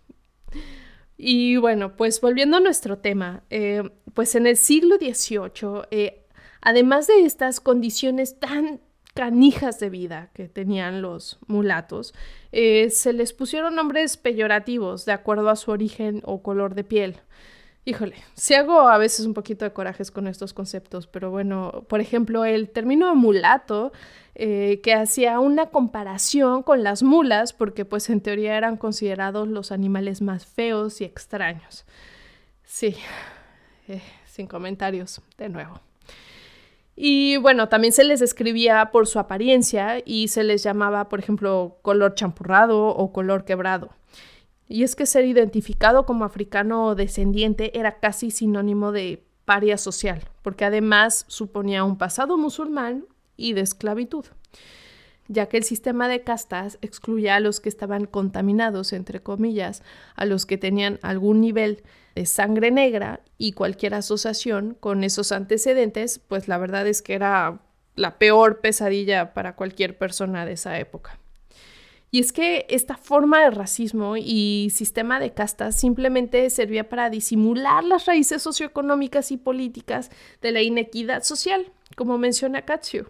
[1.17, 3.83] Y bueno, pues volviendo a nuestro tema, eh,
[4.13, 6.27] pues en el siglo XVIII, eh,
[6.61, 8.81] además de estas condiciones tan
[9.15, 12.13] canijas de vida que tenían los mulatos,
[12.53, 17.17] eh, se les pusieron nombres peyorativos de acuerdo a su origen o color de piel.
[17.88, 22.01] Híjole, si hago a veces un poquito de corajes con estos conceptos, pero bueno, por
[22.01, 23.92] ejemplo, el término mulato,
[24.35, 29.70] eh, que hacía una comparación con las mulas, porque pues en teoría eran considerados los
[29.70, 31.85] animales más feos y extraños.
[32.64, 32.96] Sí,
[33.87, 35.81] eh, sin comentarios, de nuevo.
[36.96, 41.79] Y bueno, también se les describía por su apariencia y se les llamaba, por ejemplo,
[41.83, 43.90] color champurrado o color quebrado.
[44.69, 50.23] Y es que ser identificado como africano o descendiente era casi sinónimo de paria social,
[50.43, 54.25] porque además suponía un pasado musulmán y de esclavitud,
[55.29, 59.83] ya que el sistema de castas excluía a los que estaban contaminados, entre comillas,
[60.17, 61.85] a los que tenían algún nivel
[62.17, 67.61] de sangre negra y cualquier asociación con esos antecedentes, pues la verdad es que era
[67.95, 71.19] la peor pesadilla para cualquier persona de esa época.
[72.11, 77.85] Y es que esta forma de racismo y sistema de castas simplemente servía para disimular
[77.85, 83.07] las raíces socioeconómicas y políticas de la inequidad social, como menciona Katsu.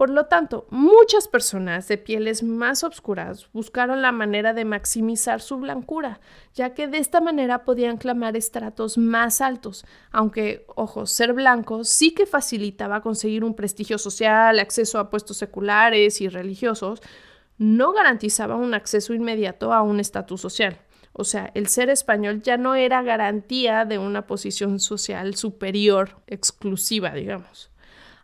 [0.00, 5.58] Por lo tanto, muchas personas de pieles más oscuras buscaron la manera de maximizar su
[5.58, 6.20] blancura,
[6.54, 12.14] ya que de esta manera podían clamar estratos más altos, aunque, ojo, ser blanco sí
[12.14, 17.02] que facilitaba conseguir un prestigio social, acceso a puestos seculares y religiosos,
[17.60, 20.78] no garantizaba un acceso inmediato a un estatus social.
[21.12, 27.12] O sea, el ser español ya no era garantía de una posición social superior, exclusiva,
[27.12, 27.70] digamos.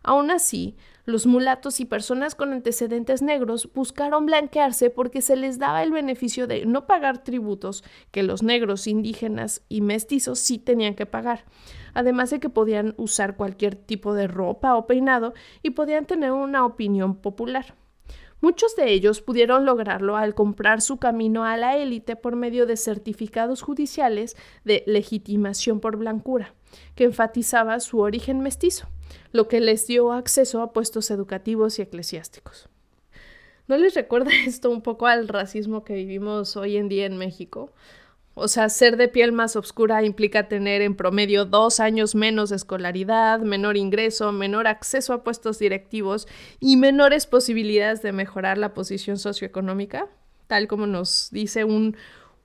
[0.01, 5.83] Aún así, los mulatos y personas con antecedentes negros buscaron blanquearse porque se les daba
[5.83, 11.05] el beneficio de no pagar tributos que los negros, indígenas y mestizos sí tenían que
[11.05, 11.45] pagar,
[11.93, 16.65] además de que podían usar cualquier tipo de ropa o peinado y podían tener una
[16.65, 17.75] opinión popular.
[18.39, 22.77] Muchos de ellos pudieron lograrlo al comprar su camino a la élite por medio de
[22.77, 26.53] certificados judiciales de legitimación por blancura,
[26.95, 28.87] que enfatizaba su origen mestizo,
[29.31, 32.69] lo que les dio acceso a puestos educativos y eclesiásticos.
[33.67, 37.71] ¿No les recuerda esto un poco al racismo que vivimos hoy en día en México?
[38.39, 43.39] O sea, ser de piel más oscura implica tener en promedio dos años menos escolaridad,
[43.39, 46.27] menor ingreso, menor acceso a puestos directivos
[46.59, 50.07] y menores posibilidades de mejorar la posición socioeconómica,
[50.45, 51.97] tal como nos dice un,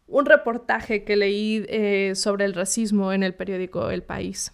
[0.09, 4.50] reportaje que leí eh, sobre el racismo en el periódico El País.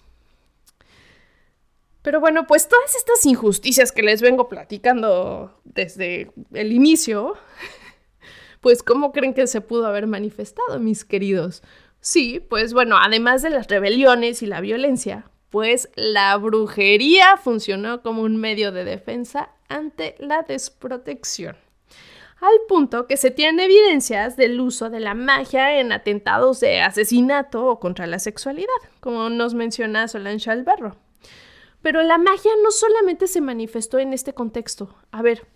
[2.02, 7.34] Pero bueno, pues todas estas injusticias que les vengo platicando desde el inicio
[8.60, 11.62] pues ¿cómo creen que se pudo haber manifestado, mis queridos?
[12.00, 18.22] Sí, pues bueno, además de las rebeliones y la violencia, pues la brujería funcionó como
[18.22, 21.56] un medio de defensa ante la desprotección.
[22.40, 27.66] Al punto que se tienen evidencias del uso de la magia en atentados de asesinato
[27.66, 28.68] o contra la sexualidad,
[29.00, 30.96] como nos menciona Solange Alberro.
[31.82, 34.94] Pero la magia no solamente se manifestó en este contexto.
[35.10, 35.46] A ver,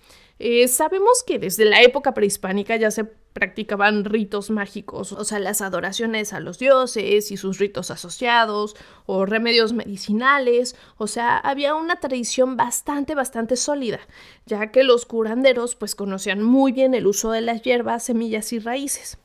[0.42, 5.60] eh, sabemos que desde la época prehispánica ya se practicaban ritos mágicos, o sea, las
[5.60, 8.76] adoraciones a los dioses y sus ritos asociados,
[9.06, 14.00] o remedios medicinales, o sea, había una tradición bastante, bastante sólida,
[14.44, 18.58] ya que los curanderos pues conocían muy bien el uso de las hierbas, semillas y
[18.58, 19.21] raíces.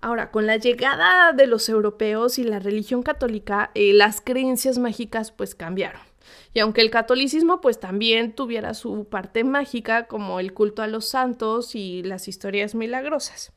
[0.00, 5.32] Ahora, con la llegada de los europeos y la religión católica, eh, las creencias mágicas
[5.32, 6.02] pues cambiaron.
[6.52, 11.08] Y aunque el catolicismo pues también tuviera su parte mágica como el culto a los
[11.08, 13.52] santos y las historias milagrosas.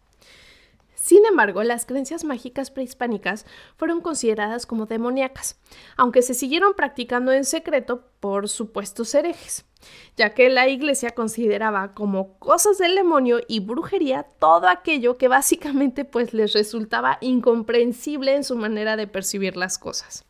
[1.10, 3.48] Sin embargo, las creencias mágicas prehispánicas
[3.78, 5.60] fueron consideradas como demoníacas,
[5.98, 9.66] aunque se siguieron practicando en secreto por supuestos herejes,
[10.18, 16.06] ya que la iglesia consideraba como cosas del demonio y brujería todo aquello que básicamente
[16.06, 20.26] pues les resultaba incomprensible en su manera de percibir las cosas.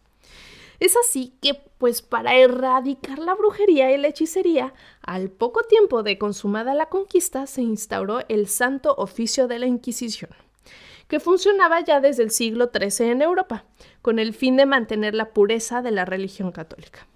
[0.79, 6.17] Es así que, pues para erradicar la brujería y la hechicería, al poco tiempo de
[6.17, 10.29] consumada la conquista se instauró el Santo Oficio de la Inquisición
[11.09, 13.65] que funcionaba ya desde el siglo XIII en Europa,
[14.01, 17.07] con el fin de mantener la pureza de la religión católica.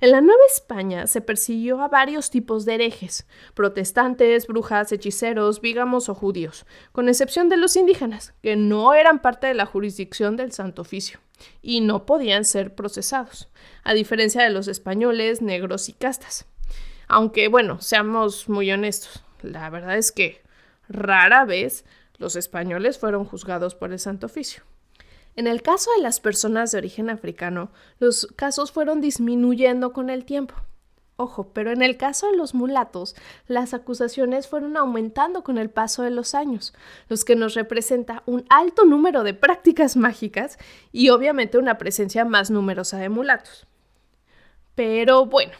[0.00, 6.08] En la Nueva España se persiguió a varios tipos de herejes, protestantes, brujas, hechiceros, vígamos
[6.08, 10.52] o judíos, con excepción de los indígenas, que no eran parte de la jurisdicción del
[10.52, 11.20] Santo Oficio
[11.62, 13.48] y no podían ser procesados,
[13.84, 16.46] a diferencia de los españoles, negros y castas.
[17.06, 20.42] Aunque, bueno, seamos muy honestos, la verdad es que
[20.88, 21.84] rara vez
[22.20, 24.62] los españoles fueron juzgados por el Santo Oficio.
[25.34, 30.24] En el caso de las personas de origen africano, los casos fueron disminuyendo con el
[30.24, 30.54] tiempo.
[31.16, 33.16] Ojo, pero en el caso de los mulatos,
[33.46, 36.74] las acusaciones fueron aumentando con el paso de los años,
[37.08, 40.58] los que nos representa un alto número de prácticas mágicas
[40.92, 43.66] y obviamente una presencia más numerosa de mulatos.
[44.74, 45.52] Pero bueno,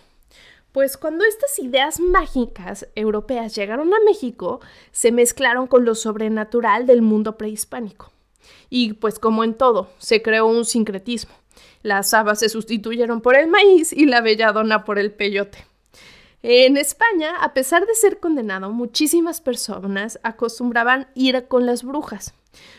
[0.72, 4.60] pues cuando estas ideas mágicas europeas llegaron a México,
[4.92, 8.12] se mezclaron con lo sobrenatural del mundo prehispánico.
[8.68, 11.32] Y pues como en todo, se creó un sincretismo.
[11.82, 15.66] Las habas se sustituyeron por el maíz y la belladona por el peyote.
[16.42, 22.34] En España, a pesar de ser condenado, muchísimas personas acostumbraban ir con las brujas.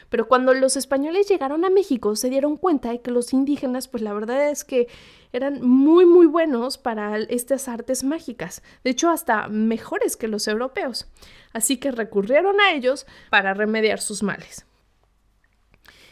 [0.09, 4.03] Pero cuando los españoles llegaron a México se dieron cuenta de que los indígenas, pues
[4.03, 4.88] la verdad es que
[5.34, 11.07] eran muy muy buenos para estas artes mágicas, de hecho hasta mejores que los europeos.
[11.53, 14.65] Así que recurrieron a ellos para remediar sus males.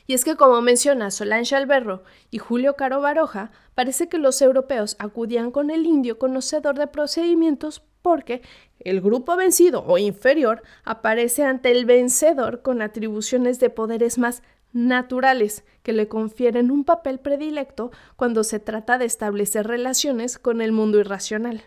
[0.10, 2.01] Y es que, como menciona Solange Alberro
[2.32, 7.84] y Julio Caro Baroja, parece que los europeos acudían con el indio conocedor de procedimientos
[8.01, 8.41] porque
[8.80, 14.41] el grupo vencido o inferior aparece ante el vencedor con atribuciones de poderes más
[14.74, 20.72] naturales que le confieren un papel predilecto cuando se trata de establecer relaciones con el
[20.72, 21.66] mundo irracional.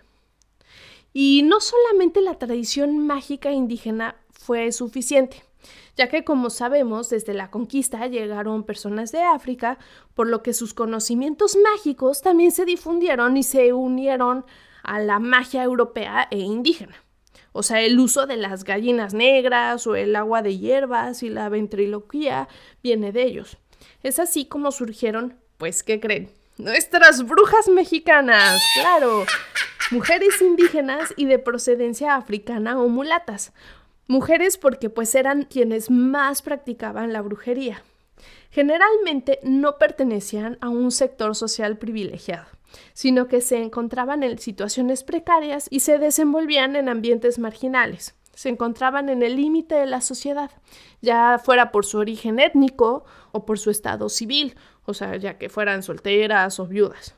[1.12, 5.44] Y no solamente la tradición mágica indígena fue suficiente
[5.96, 9.78] ya que como sabemos desde la conquista llegaron personas de África,
[10.14, 14.44] por lo que sus conocimientos mágicos también se difundieron y se unieron
[14.82, 16.96] a la magia europea e indígena.
[17.52, 21.48] O sea, el uso de las gallinas negras o el agua de hierbas y la
[21.48, 22.48] ventriloquía
[22.82, 23.58] viene de ellos.
[24.02, 26.30] Es así como surgieron, pues, ¿qué creen?
[26.56, 29.24] Nuestras brujas mexicanas, claro.
[29.90, 33.52] Mujeres indígenas y de procedencia africana o mulatas,
[34.08, 37.82] Mujeres porque pues eran quienes más practicaban la brujería.
[38.50, 42.46] Generalmente no pertenecían a un sector social privilegiado,
[42.92, 48.14] sino que se encontraban en situaciones precarias y se desenvolvían en ambientes marginales.
[48.34, 50.50] Se encontraban en el límite de la sociedad,
[51.00, 55.48] ya fuera por su origen étnico o por su estado civil, o sea, ya que
[55.48, 57.14] fueran solteras o viudas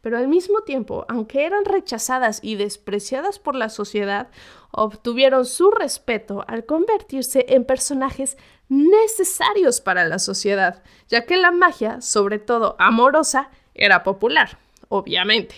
[0.00, 4.28] pero al mismo tiempo, aunque eran rechazadas y despreciadas por la sociedad,
[4.70, 8.36] obtuvieron su respeto al convertirse en personajes
[8.68, 14.58] necesarios para la sociedad, ya que la magia, sobre todo amorosa, era popular,
[14.88, 15.54] obviamente.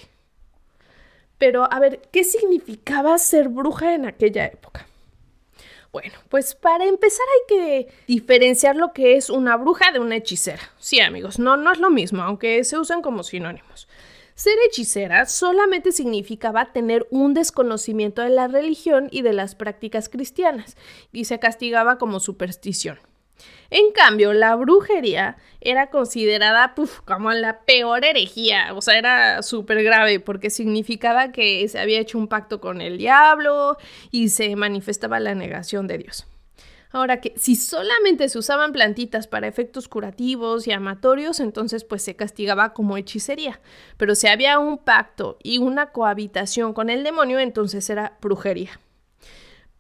[1.39, 4.87] Pero, a ver, ¿qué significaba ser bruja en aquella época?
[5.93, 10.63] Bueno, pues para empezar hay que diferenciar lo que es una bruja de una hechicera.
[10.79, 13.89] Sí, amigos, no, no es lo mismo, aunque se usan como sinónimos.
[14.41, 20.79] Ser hechicera solamente significaba tener un desconocimiento de la religión y de las prácticas cristianas,
[21.13, 22.99] y se castigaba como superstición.
[23.69, 26.75] En cambio, la brujería era considerada
[27.05, 32.17] como la peor herejía, o sea, era súper grave porque significaba que se había hecho
[32.17, 33.77] un pacto con el diablo
[34.11, 36.27] y se manifestaba la negación de Dios.
[36.93, 42.17] Ahora que si solamente se usaban plantitas para efectos curativos y amatorios, entonces pues se
[42.17, 43.61] castigaba como hechicería.
[43.97, 48.81] Pero si había un pacto y una cohabitación con el demonio, entonces era brujería.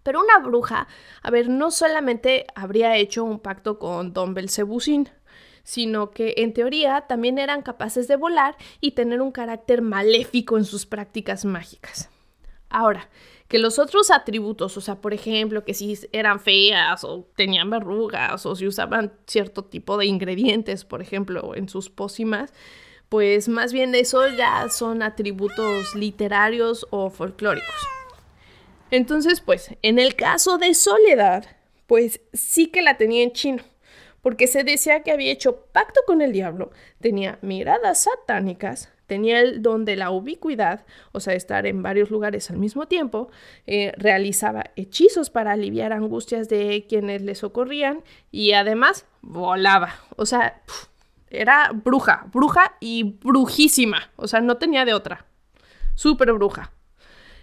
[0.05, 0.87] Pero una bruja,
[1.23, 5.11] a ver, no solamente habría hecho un pacto con Don Belzebusín,
[5.63, 10.65] sino que en teoría también eran capaces de volar y tener un carácter maléfico en
[10.65, 12.09] sus prácticas mágicas.
[12.71, 13.11] Ahora,
[13.51, 18.47] que los otros atributos, o sea, por ejemplo, que si eran feas o tenían verrugas
[18.47, 22.53] o si usaban cierto tipo de ingredientes, por ejemplo, en sus pócimas,
[23.09, 27.75] pues más bien eso ya son atributos literarios o folclóricos.
[28.93, 31.57] Entonces, pues, en el caso de Soledad,
[31.89, 33.65] pues sí que la tenía en chino,
[34.23, 36.71] porque se decía que había hecho pacto con el diablo,
[37.01, 42.49] tenía miradas satánicas, tenía el don de la ubicuidad, o sea, estar en varios lugares
[42.49, 43.29] al mismo tiempo,
[43.67, 50.63] eh, realizaba hechizos para aliviar angustias de quienes le socorrían y además volaba, o sea,
[51.29, 55.27] era bruja, bruja y brujísima, o sea, no tenía de otra,
[55.97, 56.71] súper bruja.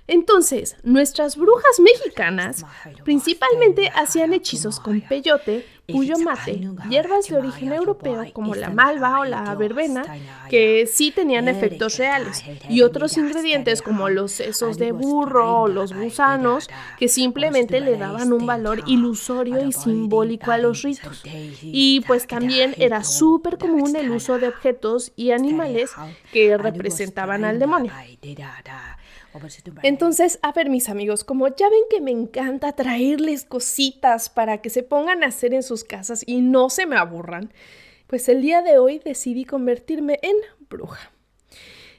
[0.08, 2.66] Entonces, nuestras brujas mexicanas
[3.04, 9.26] principalmente hacían hechizos con peyote, puyo mate, hierbas de origen europeo como la malva o
[9.26, 10.04] la verbena,
[10.50, 15.94] que sí tenían efectos reales, y otros ingredientes como los sesos de burro o los
[15.94, 16.70] gusanos,
[17.00, 21.24] que simplemente le daban un valor ilusorio y simbólico a los ritos.
[21.62, 25.92] Y pues también era súper común el uso de objetos y animales
[26.34, 27.94] que representaban al demonio.
[29.84, 34.70] Entonces, a ver mis amigos, como ya ven que me encanta traerles cositas para que
[34.70, 37.54] se pongan a hacer en sus casas y no se me aburran,
[38.08, 40.36] pues el día de hoy decidí convertirme en
[40.70, 41.12] bruja.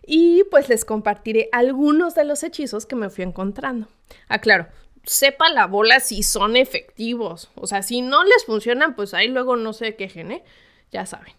[0.06, 3.88] Y pues les compartiré algunos de los hechizos que me fui encontrando.
[4.28, 4.68] Aclaro,
[5.04, 7.50] sepa la bola si son efectivos.
[7.54, 10.44] O sea, si no les funcionan, pues ahí luego no se quejen, ¿eh?
[10.90, 11.37] Ya saben.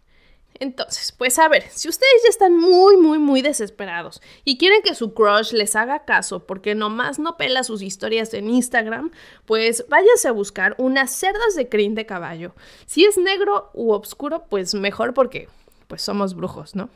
[0.60, 4.94] Entonces, pues a ver, si ustedes ya están muy, muy, muy desesperados y quieren que
[4.94, 9.12] su crush les haga caso porque nomás no pela sus historias en Instagram,
[9.46, 12.56] pues váyase a buscar unas cerdas de crin de caballo.
[12.88, 15.48] Si es negro u oscuro, pues mejor porque
[15.88, 16.90] pues somos brujos, ¿no?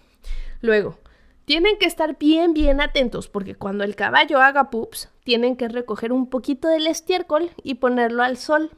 [0.60, 1.00] Luego,
[1.46, 6.12] tienen que estar bien, bien atentos porque cuando el caballo haga pups, tienen que recoger
[6.12, 8.72] un poquito del estiércol y ponerlo al sol.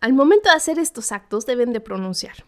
[0.00, 2.44] Al momento de hacer estos actos deben de pronunciar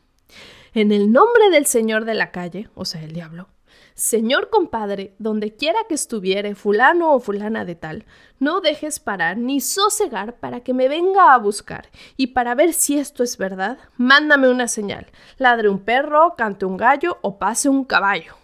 [0.77, 3.49] en el nombre del Señor de la calle, o sea, el diablo,
[3.95, 8.05] Señor compadre, donde quiera que estuviere fulano o fulana de tal,
[8.41, 12.99] no dejes parar ni sosegar para que me venga a buscar, y para ver si
[12.99, 15.07] esto es verdad, mándame una señal,
[15.39, 18.35] ladre un perro, cante un gallo o pase un caballo.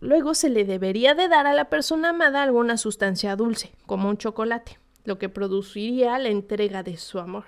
[0.00, 4.18] Luego se le debería de dar a la persona amada alguna sustancia dulce, como un
[4.18, 7.46] chocolate, lo que produciría la entrega de su amor.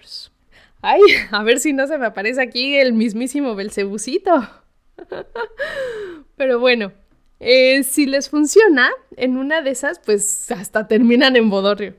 [0.82, 1.00] Ay,
[1.30, 4.48] a ver si no se me aparece aquí el mismísimo Belcebucito.
[6.36, 6.92] Pero bueno,
[7.38, 11.94] eh, si les funciona, en una de esas, pues hasta terminan en bodorrio.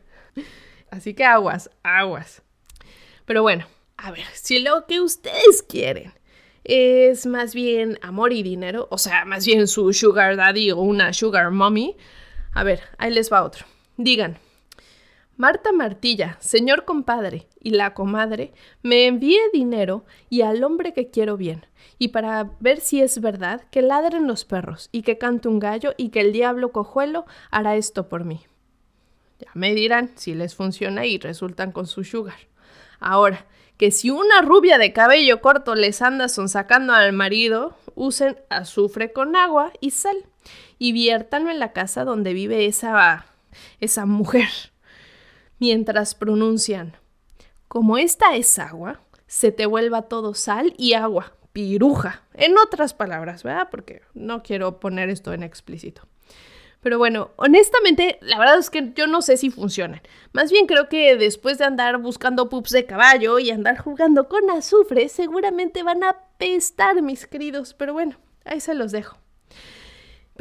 [0.90, 2.42] Así que aguas, aguas.
[3.26, 3.66] Pero bueno,
[3.98, 6.14] a ver, si lo que ustedes quieren
[6.64, 11.14] es más bien amor y dinero, o sea, más bien su sugar daddy o una
[11.14, 11.96] sugar mommy,
[12.54, 13.66] a ver, ahí les va otro.
[13.98, 14.38] Digan,
[15.42, 21.36] Marta Martilla, señor compadre, y la comadre, me envíe dinero y al hombre que quiero
[21.36, 21.66] bien,
[21.98, 25.96] y para ver si es verdad que ladren los perros y que cante un gallo
[25.98, 28.42] y que el diablo cojuelo hará esto por mí.
[29.40, 32.38] Ya me dirán si les funciona y resultan con su sugar.
[33.00, 39.12] Ahora, que si una rubia de cabello corto les anda sonsacando al marido, usen azufre
[39.12, 40.18] con agua y sal
[40.78, 43.26] y viértanlo en la casa donde vive esa
[43.80, 44.71] esa mujer
[45.62, 46.98] mientras pronuncian,
[47.68, 52.24] como esta es agua, se te vuelva todo sal y agua, piruja.
[52.34, 53.68] En otras palabras, ¿verdad?
[53.70, 56.02] Porque no quiero poner esto en explícito.
[56.82, 60.02] Pero bueno, honestamente, la verdad es que yo no sé si funcionan.
[60.34, 64.50] Más bien creo que después de andar buscando pups de caballo y andar jugando con
[64.50, 67.76] azufre, seguramente van a pestar, mis queridos.
[67.76, 69.21] Pero bueno, ahí se los dejo.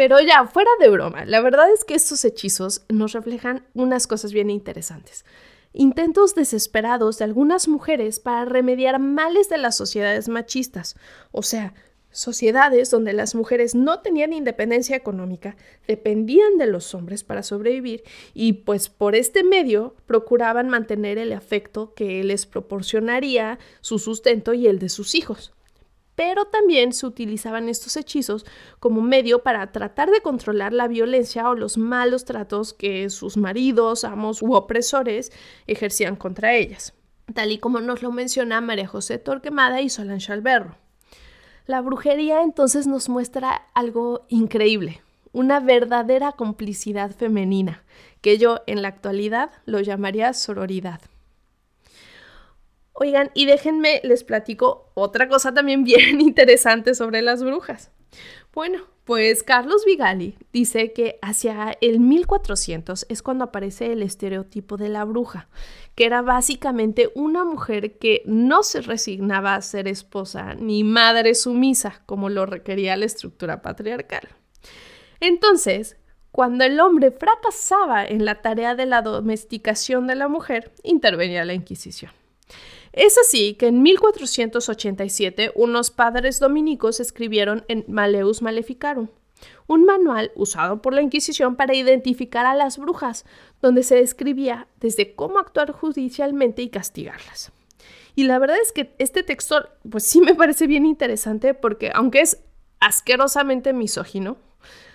[0.01, 4.32] Pero ya, fuera de broma, la verdad es que estos hechizos nos reflejan unas cosas
[4.32, 5.26] bien interesantes.
[5.74, 10.96] Intentos desesperados de algunas mujeres para remediar males de las sociedades machistas,
[11.32, 11.74] o sea,
[12.11, 15.55] sociedades donde las mujeres no tenían independencia económica,
[15.86, 21.92] dependían de los hombres para sobrevivir y pues por este medio procuraban mantener el afecto
[21.92, 25.53] que les proporcionaría su sustento y el de sus hijos
[26.20, 28.44] pero también se utilizaban estos hechizos
[28.78, 34.04] como medio para tratar de controlar la violencia o los malos tratos que sus maridos,
[34.04, 35.32] amos u opresores
[35.66, 36.92] ejercían contra ellas,
[37.32, 40.76] tal y como nos lo menciona María José Torquemada y Solange Alberro.
[41.64, 45.00] La brujería entonces nos muestra algo increíble,
[45.32, 47.82] una verdadera complicidad femenina,
[48.20, 51.00] que yo en la actualidad lo llamaría sororidad.
[53.03, 57.90] Oigan, y déjenme, les platico otra cosa también bien interesante sobre las brujas.
[58.53, 64.90] Bueno, pues Carlos Vigali dice que hacia el 1400 es cuando aparece el estereotipo de
[64.90, 65.48] la bruja,
[65.94, 72.03] que era básicamente una mujer que no se resignaba a ser esposa ni madre sumisa,
[72.05, 74.28] como lo requería la estructura patriarcal.
[75.20, 75.96] Entonces,
[76.32, 81.55] cuando el hombre fracasaba en la tarea de la domesticación de la mujer, intervenía la
[81.55, 82.19] Inquisición.
[82.93, 89.09] Es así que en 1487 unos padres dominicos escribieron en Maleus Maleficarum,
[89.68, 93.24] un manual usado por la Inquisición para identificar a las brujas,
[93.62, 97.53] donde se describía desde cómo actuar judicialmente y castigarlas.
[98.16, 102.20] Y la verdad es que este texto, pues sí me parece bien interesante porque aunque
[102.20, 102.43] es
[102.80, 104.36] asquerosamente misógino,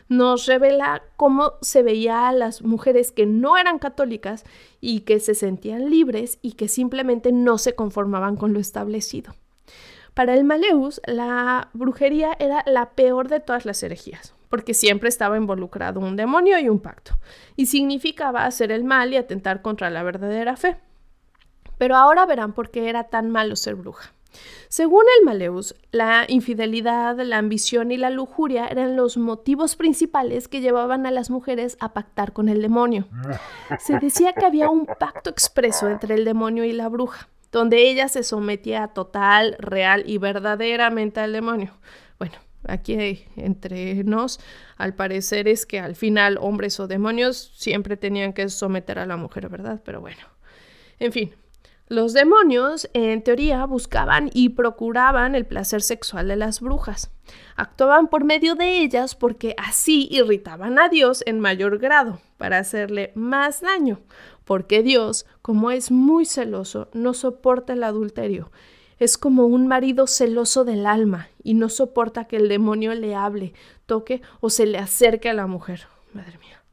[0.08, 4.43] nos revela cómo se veía a las mujeres que no eran católicas
[4.82, 9.34] y que se sentían libres y que simplemente no se conformaban con lo establecido.
[10.14, 15.36] Para el Maleus, la brujería era la peor de todas las herejías, porque siempre estaba
[15.36, 17.20] involucrado un demonio y un pacto,
[17.58, 20.78] y significaba hacer el mal y atentar contra la verdadera fe.
[21.78, 24.14] Pero ahora verán por qué era tan malo ser bruja.
[24.68, 30.62] Según el Maleus, la infidelidad, la ambición y la lujuria eran los motivos principales que
[30.62, 33.08] llevaban a las mujeres a pactar con el demonio.
[33.80, 38.08] Se decía que había un pacto expreso entre el demonio y la bruja, donde ella
[38.08, 41.74] se sometía total, real y verdaderamente al demonio.
[42.20, 42.36] Bueno,
[42.68, 44.40] aquí entre nos,
[44.78, 49.18] al parecer es que al final hombres o demonios siempre tenían que someter a la
[49.18, 49.82] mujer, ¿verdad?
[49.86, 50.22] Pero bueno,
[51.00, 51.34] en fin,
[51.88, 57.12] los demonios, en teoría, buscaban y procuraban el placer sexual de las brujas.
[57.56, 63.12] Actuaban por medio de ellas porque así irritaban a Dios en mayor grado, para hacerle
[63.14, 64.00] más daño,
[64.46, 68.52] porque Dios, como es muy celoso, no soporta el adulterio.
[68.98, 73.54] Es como un marido celoso del alma y no soporta que el demonio le hable,
[73.86, 75.88] toque o se le acerque a la mujer.
[76.14, 76.64] Madre mía.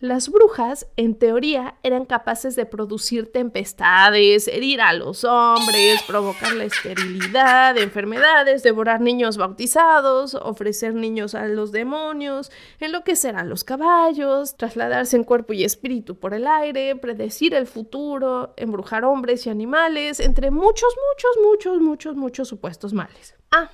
[0.00, 6.64] Las brujas, en teoría, eran capaces de producir tempestades, herir a los hombres, provocar la
[6.64, 15.16] esterilidad, enfermedades, devorar niños bautizados, ofrecer niños a los demonios, enloquecer a los caballos, trasladarse
[15.16, 20.50] en cuerpo y espíritu por el aire, predecir el futuro, embrujar hombres y animales, entre
[20.50, 23.34] muchos, muchos, muchos, muchos, muchos supuestos males.
[23.50, 23.70] Ah,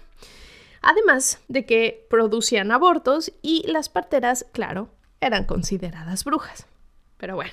[0.82, 4.88] además de que producían abortos y las parteras, claro,
[5.22, 6.66] eran consideradas brujas.
[7.16, 7.52] Pero bueno,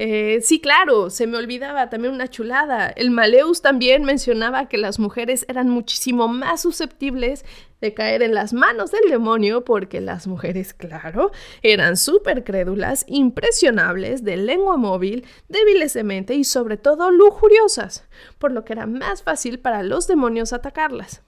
[0.00, 2.86] eh, sí, claro, se me olvidaba también una chulada.
[2.86, 7.44] El Maleus también mencionaba que las mujeres eran muchísimo más susceptibles
[7.80, 11.32] de caer en las manos del demonio porque las mujeres, claro,
[11.62, 18.06] eran súper crédulas, impresionables, de lengua móvil, débiles de mente y sobre todo lujuriosas,
[18.38, 21.22] por lo que era más fácil para los demonios atacarlas.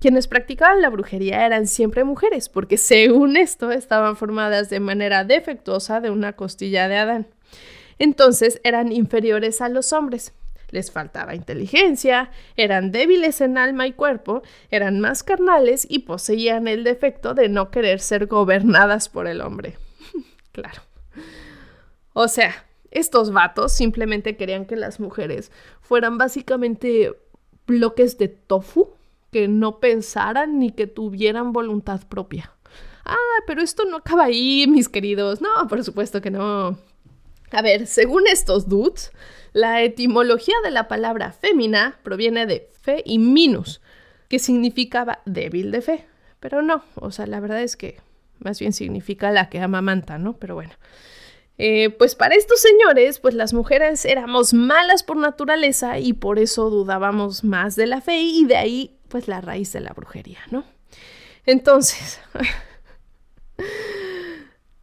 [0.00, 6.00] Quienes practicaban la brujería eran siempre mujeres, porque según esto estaban formadas de manera defectuosa
[6.00, 7.26] de una costilla de Adán.
[7.98, 10.32] Entonces eran inferiores a los hombres.
[10.70, 16.82] Les faltaba inteligencia, eran débiles en alma y cuerpo, eran más carnales y poseían el
[16.82, 19.78] defecto de no querer ser gobernadas por el hombre.
[20.52, 20.82] claro.
[22.12, 27.12] O sea, estos vatos simplemente querían que las mujeres fueran básicamente
[27.66, 28.94] bloques de tofu
[29.34, 32.52] que no pensaran ni que tuvieran voluntad propia.
[33.04, 35.40] Ah, pero esto no acaba ahí, mis queridos.
[35.40, 36.78] No, por supuesto que no.
[37.50, 39.10] A ver, según estos dudes,
[39.52, 43.80] la etimología de la palabra fémina proviene de fe y minus,
[44.28, 46.06] que significaba débil de fe.
[46.38, 48.00] Pero no, o sea, la verdad es que
[48.38, 50.36] más bien significa la que amamanta, ¿no?
[50.36, 50.74] Pero bueno.
[51.58, 56.70] Eh, pues para estos señores, pues las mujeres éramos malas por naturaleza y por eso
[56.70, 60.64] dudábamos más de la fe y de ahí pues la raíz de la brujería, ¿no?
[61.46, 62.18] Entonces,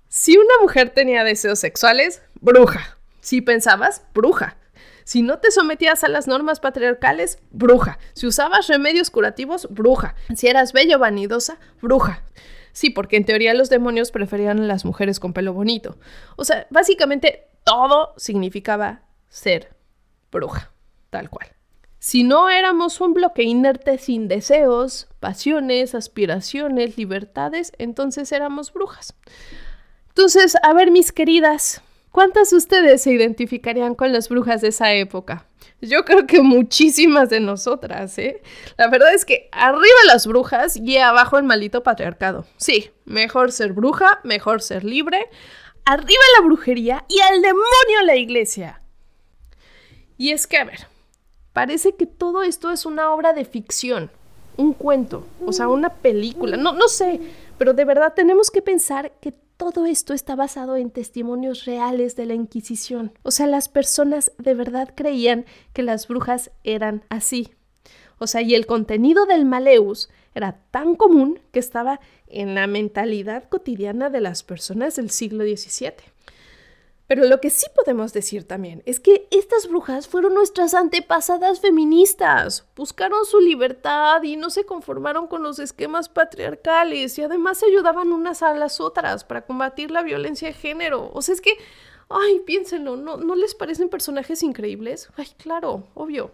[0.07, 2.97] si una mujer tenía deseos sexuales, bruja.
[3.19, 4.55] Si pensabas, bruja.
[5.03, 7.99] Si no te sometías a las normas patriarcales, bruja.
[8.13, 10.15] Si usabas remedios curativos, bruja.
[10.34, 12.23] Si eras bella o vanidosa, bruja.
[12.71, 15.97] Sí, porque en teoría los demonios preferían a las mujeres con pelo bonito.
[16.38, 19.75] O sea, básicamente todo significaba ser
[20.32, 20.71] bruja,
[21.09, 21.51] tal cual.
[22.04, 29.14] Si no éramos un bloque inerte sin deseos, pasiones, aspiraciones, libertades, entonces éramos brujas.
[30.08, 34.91] Entonces, a ver, mis queridas, ¿cuántas de ustedes se identificarían con las brujas de esa
[34.93, 35.45] época?
[35.80, 38.41] Yo creo que muchísimas de nosotras, ¿eh?
[38.80, 42.47] La verdad es que arriba las brujas y abajo el maldito patriarcado.
[42.58, 45.30] Sí, mejor ser bruja, mejor ser libre.
[45.86, 48.82] Arriba la brujería y al demonio la iglesia.
[50.18, 50.88] Y es que, a ver,
[51.54, 54.12] parece que todo esto es una obra de ficción,
[54.58, 57.20] un cuento, o sea, una película, no, no sé,
[57.58, 62.26] pero de verdad tenemos que pensar que todo esto está basado en testimonios reales de
[62.26, 63.14] la Inquisición.
[63.22, 67.52] O sea, las personas de verdad creían que las brujas eran así.
[68.18, 73.49] O sea, y el contenido del Maleus era tan común que estaba en la mentalidad
[73.49, 76.11] cotidiana de las personas del siglo XVII.
[77.12, 82.66] Pero lo que sí podemos decir también es que estas brujas fueron nuestras antepasadas feministas.
[82.74, 88.41] Buscaron su libertad y no se conformaron con los esquemas patriarcales y además ayudaban unas
[88.43, 91.12] a las otras para combatir la violencia de género.
[91.14, 91.51] O sea, es que,
[92.07, 95.09] ay, piénsenlo, ¿no, ¿no les parecen personajes increíbles?
[95.18, 96.32] Ay, claro, obvio.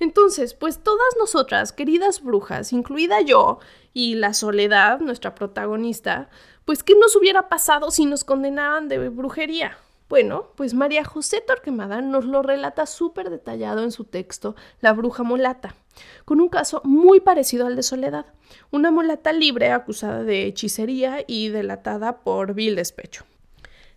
[0.00, 3.58] Entonces, pues todas nosotras, queridas brujas, incluida yo
[3.92, 6.30] y la Soledad, nuestra protagonista,
[6.64, 9.76] pues ¿qué nos hubiera pasado si nos condenaban de brujería?
[10.08, 15.22] Bueno, pues María José Torquemada nos lo relata súper detallado en su texto La bruja
[15.22, 15.74] mulata,
[16.24, 18.26] con un caso muy parecido al de Soledad,
[18.70, 23.24] una mulata libre acusada de hechicería y delatada por vil despecho.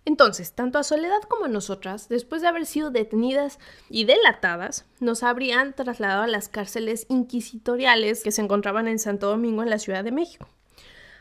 [0.05, 3.59] Entonces, tanto a Soledad como a nosotras, después de haber sido detenidas
[3.89, 9.63] y delatadas, nos habrían trasladado a las cárceles inquisitoriales que se encontraban en Santo Domingo,
[9.63, 10.47] en la Ciudad de México.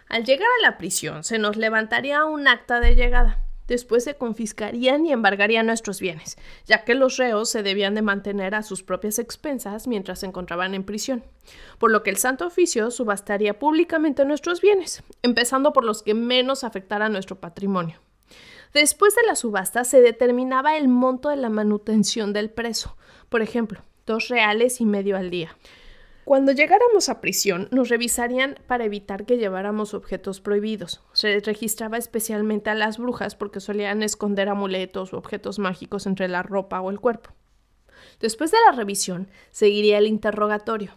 [0.08, 3.40] Al llegar a la prisión, se nos levantaría un acta de llegada.
[3.66, 8.54] Después se confiscarían y embargarían nuestros bienes, ya que los reos se debían de mantener
[8.54, 11.24] a sus propias expensas mientras se encontraban en prisión,
[11.78, 16.62] por lo que el Santo Oficio subastaría públicamente nuestros bienes, empezando por los que menos
[16.62, 17.98] afectaran nuestro patrimonio.
[18.72, 22.96] Después de la subasta se determinaba el monto de la manutención del preso,
[23.28, 25.56] por ejemplo, dos reales y medio al día.
[26.26, 31.00] Cuando llegáramos a prisión, nos revisarían para evitar que lleváramos objetos prohibidos.
[31.12, 36.42] Se registraba especialmente a las brujas porque solían esconder amuletos o objetos mágicos entre la
[36.42, 37.30] ropa o el cuerpo.
[38.18, 40.90] Después de la revisión, seguiría el interrogatorio.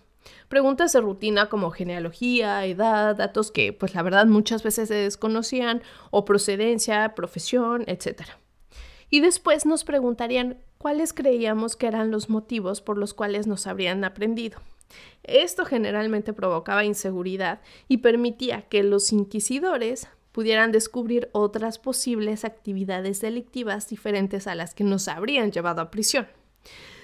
[0.47, 5.83] Preguntas de rutina como genealogía, edad, datos que pues la verdad muchas veces se desconocían,
[6.09, 8.23] o procedencia, profesión, etc.
[9.11, 14.03] Y después nos preguntarían cuáles creíamos que eran los motivos por los cuales nos habrían
[14.03, 14.59] aprendido.
[15.23, 23.89] Esto generalmente provocaba inseguridad y permitía que los inquisidores pudieran descubrir otras posibles actividades delictivas
[23.89, 26.27] diferentes a las que nos habrían llevado a prisión.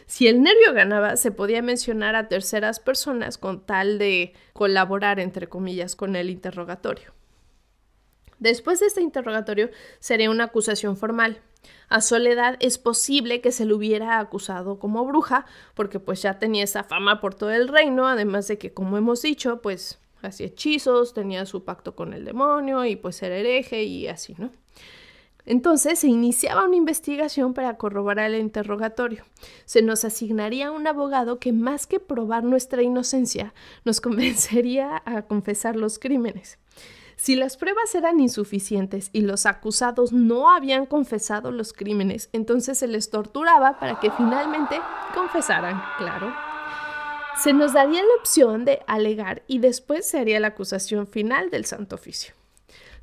[0.07, 5.47] Si el nervio ganaba, se podía mencionar a terceras personas con tal de colaborar, entre
[5.47, 7.13] comillas, con el interrogatorio.
[8.37, 11.41] Después de este interrogatorio sería una acusación formal.
[11.89, 16.63] A Soledad es posible que se le hubiera acusado como bruja, porque pues ya tenía
[16.63, 21.13] esa fama por todo el reino, además de que, como hemos dicho, pues hacía hechizos,
[21.13, 24.51] tenía su pacto con el demonio y pues era hereje y así, ¿no?
[25.45, 29.25] Entonces se iniciaba una investigación para corroborar el interrogatorio.
[29.65, 33.53] Se nos asignaría un abogado que más que probar nuestra inocencia,
[33.83, 36.57] nos convencería a confesar los crímenes.
[37.17, 42.87] Si las pruebas eran insuficientes y los acusados no habían confesado los crímenes, entonces se
[42.87, 44.79] les torturaba para que finalmente
[45.13, 46.33] confesaran, claro.
[47.41, 51.65] Se nos daría la opción de alegar y después se haría la acusación final del
[51.65, 52.33] Santo Oficio.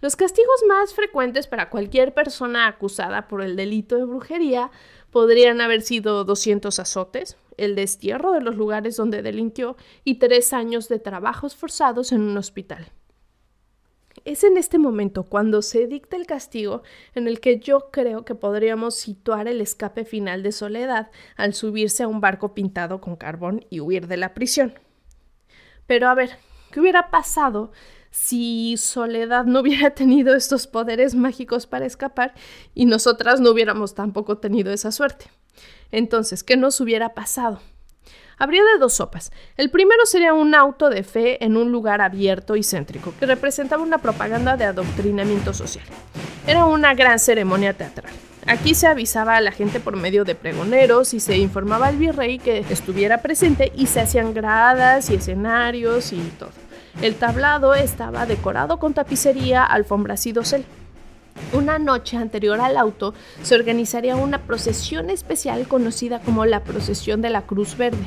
[0.00, 4.70] Los castigos más frecuentes para cualquier persona acusada por el delito de brujería
[5.10, 10.88] podrían haber sido 200 azotes, el destierro de los lugares donde delinquió y tres años
[10.88, 12.90] de trabajos forzados en un hospital.
[14.24, 16.82] Es en este momento cuando se dicta el castigo
[17.14, 22.04] en el que yo creo que podríamos situar el escape final de Soledad al subirse
[22.04, 24.74] a un barco pintado con carbón y huir de la prisión.
[25.86, 26.30] Pero a ver,
[26.70, 27.72] ¿qué hubiera pasado
[28.12, 32.34] si Soledad no hubiera tenido estos poderes mágicos para escapar
[32.74, 35.26] y nosotras no hubiéramos tampoco tenido esa suerte.
[35.90, 37.60] Entonces, ¿qué nos hubiera pasado?
[38.42, 39.30] Habría de dos sopas.
[39.56, 43.84] El primero sería un auto de fe en un lugar abierto y céntrico, que representaba
[43.84, 45.84] una propaganda de adoctrinamiento social.
[46.44, 48.12] Era una gran ceremonia teatral.
[48.48, 52.40] Aquí se avisaba a la gente por medio de pregoneros y se informaba al virrey
[52.40, 56.50] que estuviera presente y se hacían gradas y escenarios y todo.
[57.00, 60.64] El tablado estaba decorado con tapicería, alfombras y dosel.
[61.52, 67.30] Una noche anterior al auto se organizaría una procesión especial conocida como la Procesión de
[67.30, 68.04] la Cruz Verde,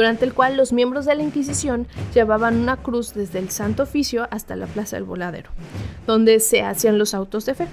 [0.00, 4.26] durante el cual los miembros de la Inquisición llevaban una cruz desde el Santo Oficio
[4.30, 5.50] hasta la Plaza del Voladero,
[6.06, 7.66] donde se hacían los autos de fe.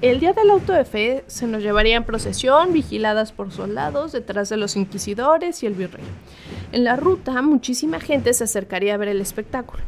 [0.00, 4.48] El día del auto de fe se nos llevaría en procesión, vigiladas por soldados detrás
[4.48, 6.06] de los inquisidores y el virrey.
[6.72, 9.82] En la ruta, muchísima gente se acercaría a ver el espectáculo.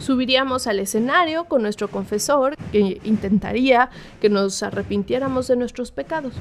[0.00, 3.88] Subiríamos al escenario con nuestro confesor, que intentaría
[4.20, 6.34] que nos arrepintiéramos de nuestros pecados.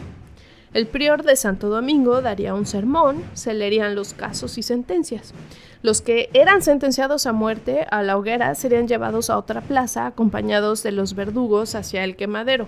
[0.73, 5.33] El prior de Santo Domingo daría un sermón, se leerían los casos y sentencias.
[5.81, 10.83] Los que eran sentenciados a muerte a la hoguera serían llevados a otra plaza acompañados
[10.83, 12.67] de los verdugos hacia el quemadero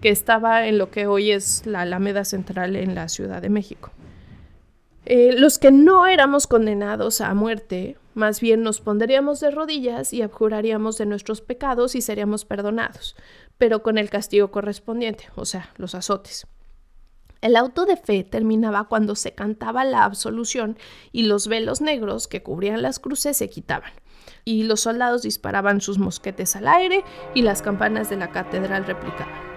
[0.00, 3.90] que estaba en lo que hoy es la Alameda Central en la Ciudad de México.
[5.06, 10.22] Eh, los que no éramos condenados a muerte, más bien nos pondríamos de rodillas y
[10.22, 13.16] abjuraríamos de nuestros pecados y seríamos perdonados,
[13.56, 16.46] pero con el castigo correspondiente, o sea, los azotes.
[17.40, 20.76] El auto de fe terminaba cuando se cantaba la absolución
[21.12, 23.92] y los velos negros que cubrían las cruces se quitaban.
[24.44, 29.48] Y los soldados disparaban sus mosquetes al aire y las campanas de la catedral replicaban.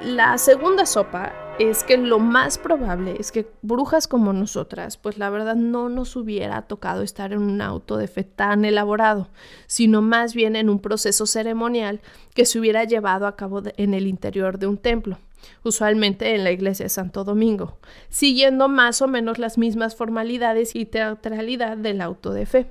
[0.00, 5.30] La segunda sopa es que lo más probable es que brujas como nosotras, pues la
[5.30, 9.28] verdad no nos hubiera tocado estar en un auto de fe tan elaborado,
[9.66, 12.00] sino más bien en un proceso ceremonial
[12.34, 15.18] que se hubiera llevado a cabo en el interior de un templo,
[15.64, 17.78] usualmente en la iglesia de Santo Domingo,
[18.08, 22.70] siguiendo más o menos las mismas formalidades y teatralidad del auto de fe.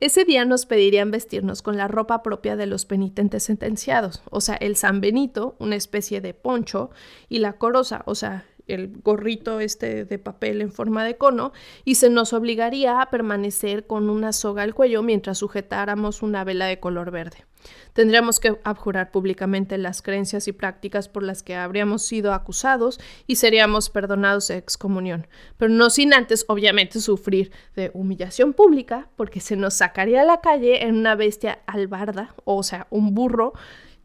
[0.00, 4.54] Ese día nos pedirían vestirnos con la ropa propia de los penitentes sentenciados, o sea,
[4.54, 6.90] el San Benito, una especie de poncho,
[7.28, 11.52] y la corosa, o sea, el gorrito este de papel en forma de cono
[11.84, 16.66] y se nos obligaría a permanecer con una soga al cuello mientras sujetáramos una vela
[16.66, 17.44] de color verde.
[17.92, 23.36] Tendríamos que abjurar públicamente las creencias y prácticas por las que habríamos sido acusados y
[23.36, 29.56] seríamos perdonados de excomunión, pero no sin antes, obviamente, sufrir de humillación pública porque se
[29.56, 33.52] nos sacaría a la calle en una bestia albarda, o sea, un burro,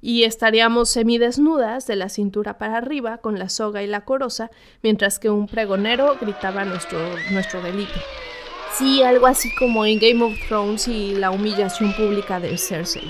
[0.06, 4.51] y estaríamos semidesnudas de la cintura para arriba con la soga y la corosa,
[4.84, 6.99] mientras que un pregonero gritaba nuestro,
[7.32, 7.99] nuestro delito.
[8.76, 13.10] Sí, algo así como en Game of Thrones y la humillación pública de Cersei.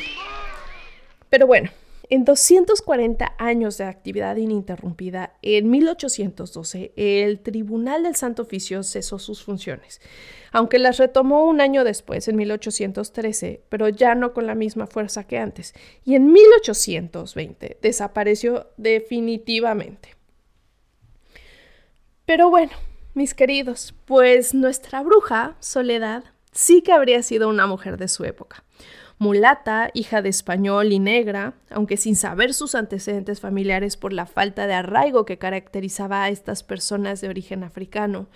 [1.29, 1.69] Pero bueno,
[2.09, 9.43] en 240 años de actividad ininterrumpida, en 1812, el Tribunal del Santo Oficio cesó sus
[9.43, 10.01] funciones,
[10.51, 15.25] aunque las retomó un año después, en 1813, pero ya no con la misma fuerza
[15.25, 20.15] que antes, y en 1820 desapareció definitivamente.
[22.25, 22.73] Pero bueno,
[23.13, 28.63] mis queridos, pues nuestra bruja, Soledad, sí que habría sido una mujer de su época
[29.17, 34.67] mulata, hija de español y negra, aunque sin saber sus antecedentes familiares por la falta
[34.67, 38.27] de arraigo que caracterizaba a estas personas de origen africano.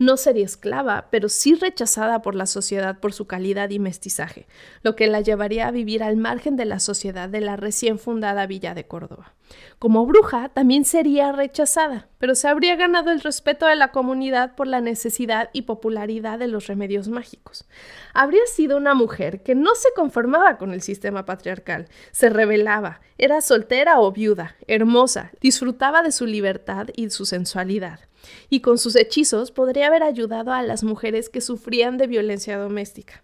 [0.00, 4.46] No sería esclava, pero sí rechazada por la sociedad por su calidad y mestizaje,
[4.82, 8.46] lo que la llevaría a vivir al margen de la sociedad de la recién fundada
[8.46, 9.34] Villa de Córdoba.
[9.78, 14.68] Como bruja también sería rechazada, pero se habría ganado el respeto de la comunidad por
[14.68, 17.68] la necesidad y popularidad de los remedios mágicos.
[18.14, 23.42] Habría sido una mujer que no se conformaba con el sistema patriarcal, se rebelaba, era
[23.42, 28.00] soltera o viuda, hermosa, disfrutaba de su libertad y su sensualidad
[28.48, 33.22] y con sus hechizos podría haber ayudado a las mujeres que sufrían de violencia doméstica.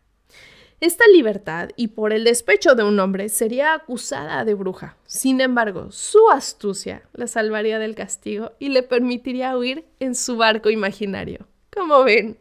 [0.78, 4.98] Esta libertad, y por el despecho de un hombre, sería acusada de bruja.
[5.06, 10.68] Sin embargo, su astucia la salvaría del castigo y le permitiría huir en su barco
[10.68, 11.46] imaginario.
[11.74, 12.38] Como ven.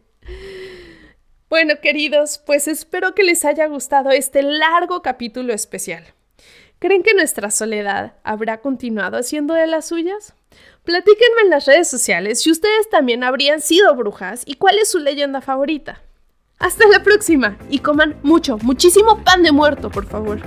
[1.50, 6.04] Bueno, queridos, pues espero que les haya gustado este largo capítulo especial.
[6.80, 10.36] ¿Creen que nuestra soledad habrá continuado haciendo de las suyas?
[10.84, 15.00] Platíquenme en las redes sociales si ustedes también habrían sido brujas y cuál es su
[15.00, 16.02] leyenda favorita.
[16.60, 20.40] Hasta la próxima y coman mucho, muchísimo pan de muerto, por favor.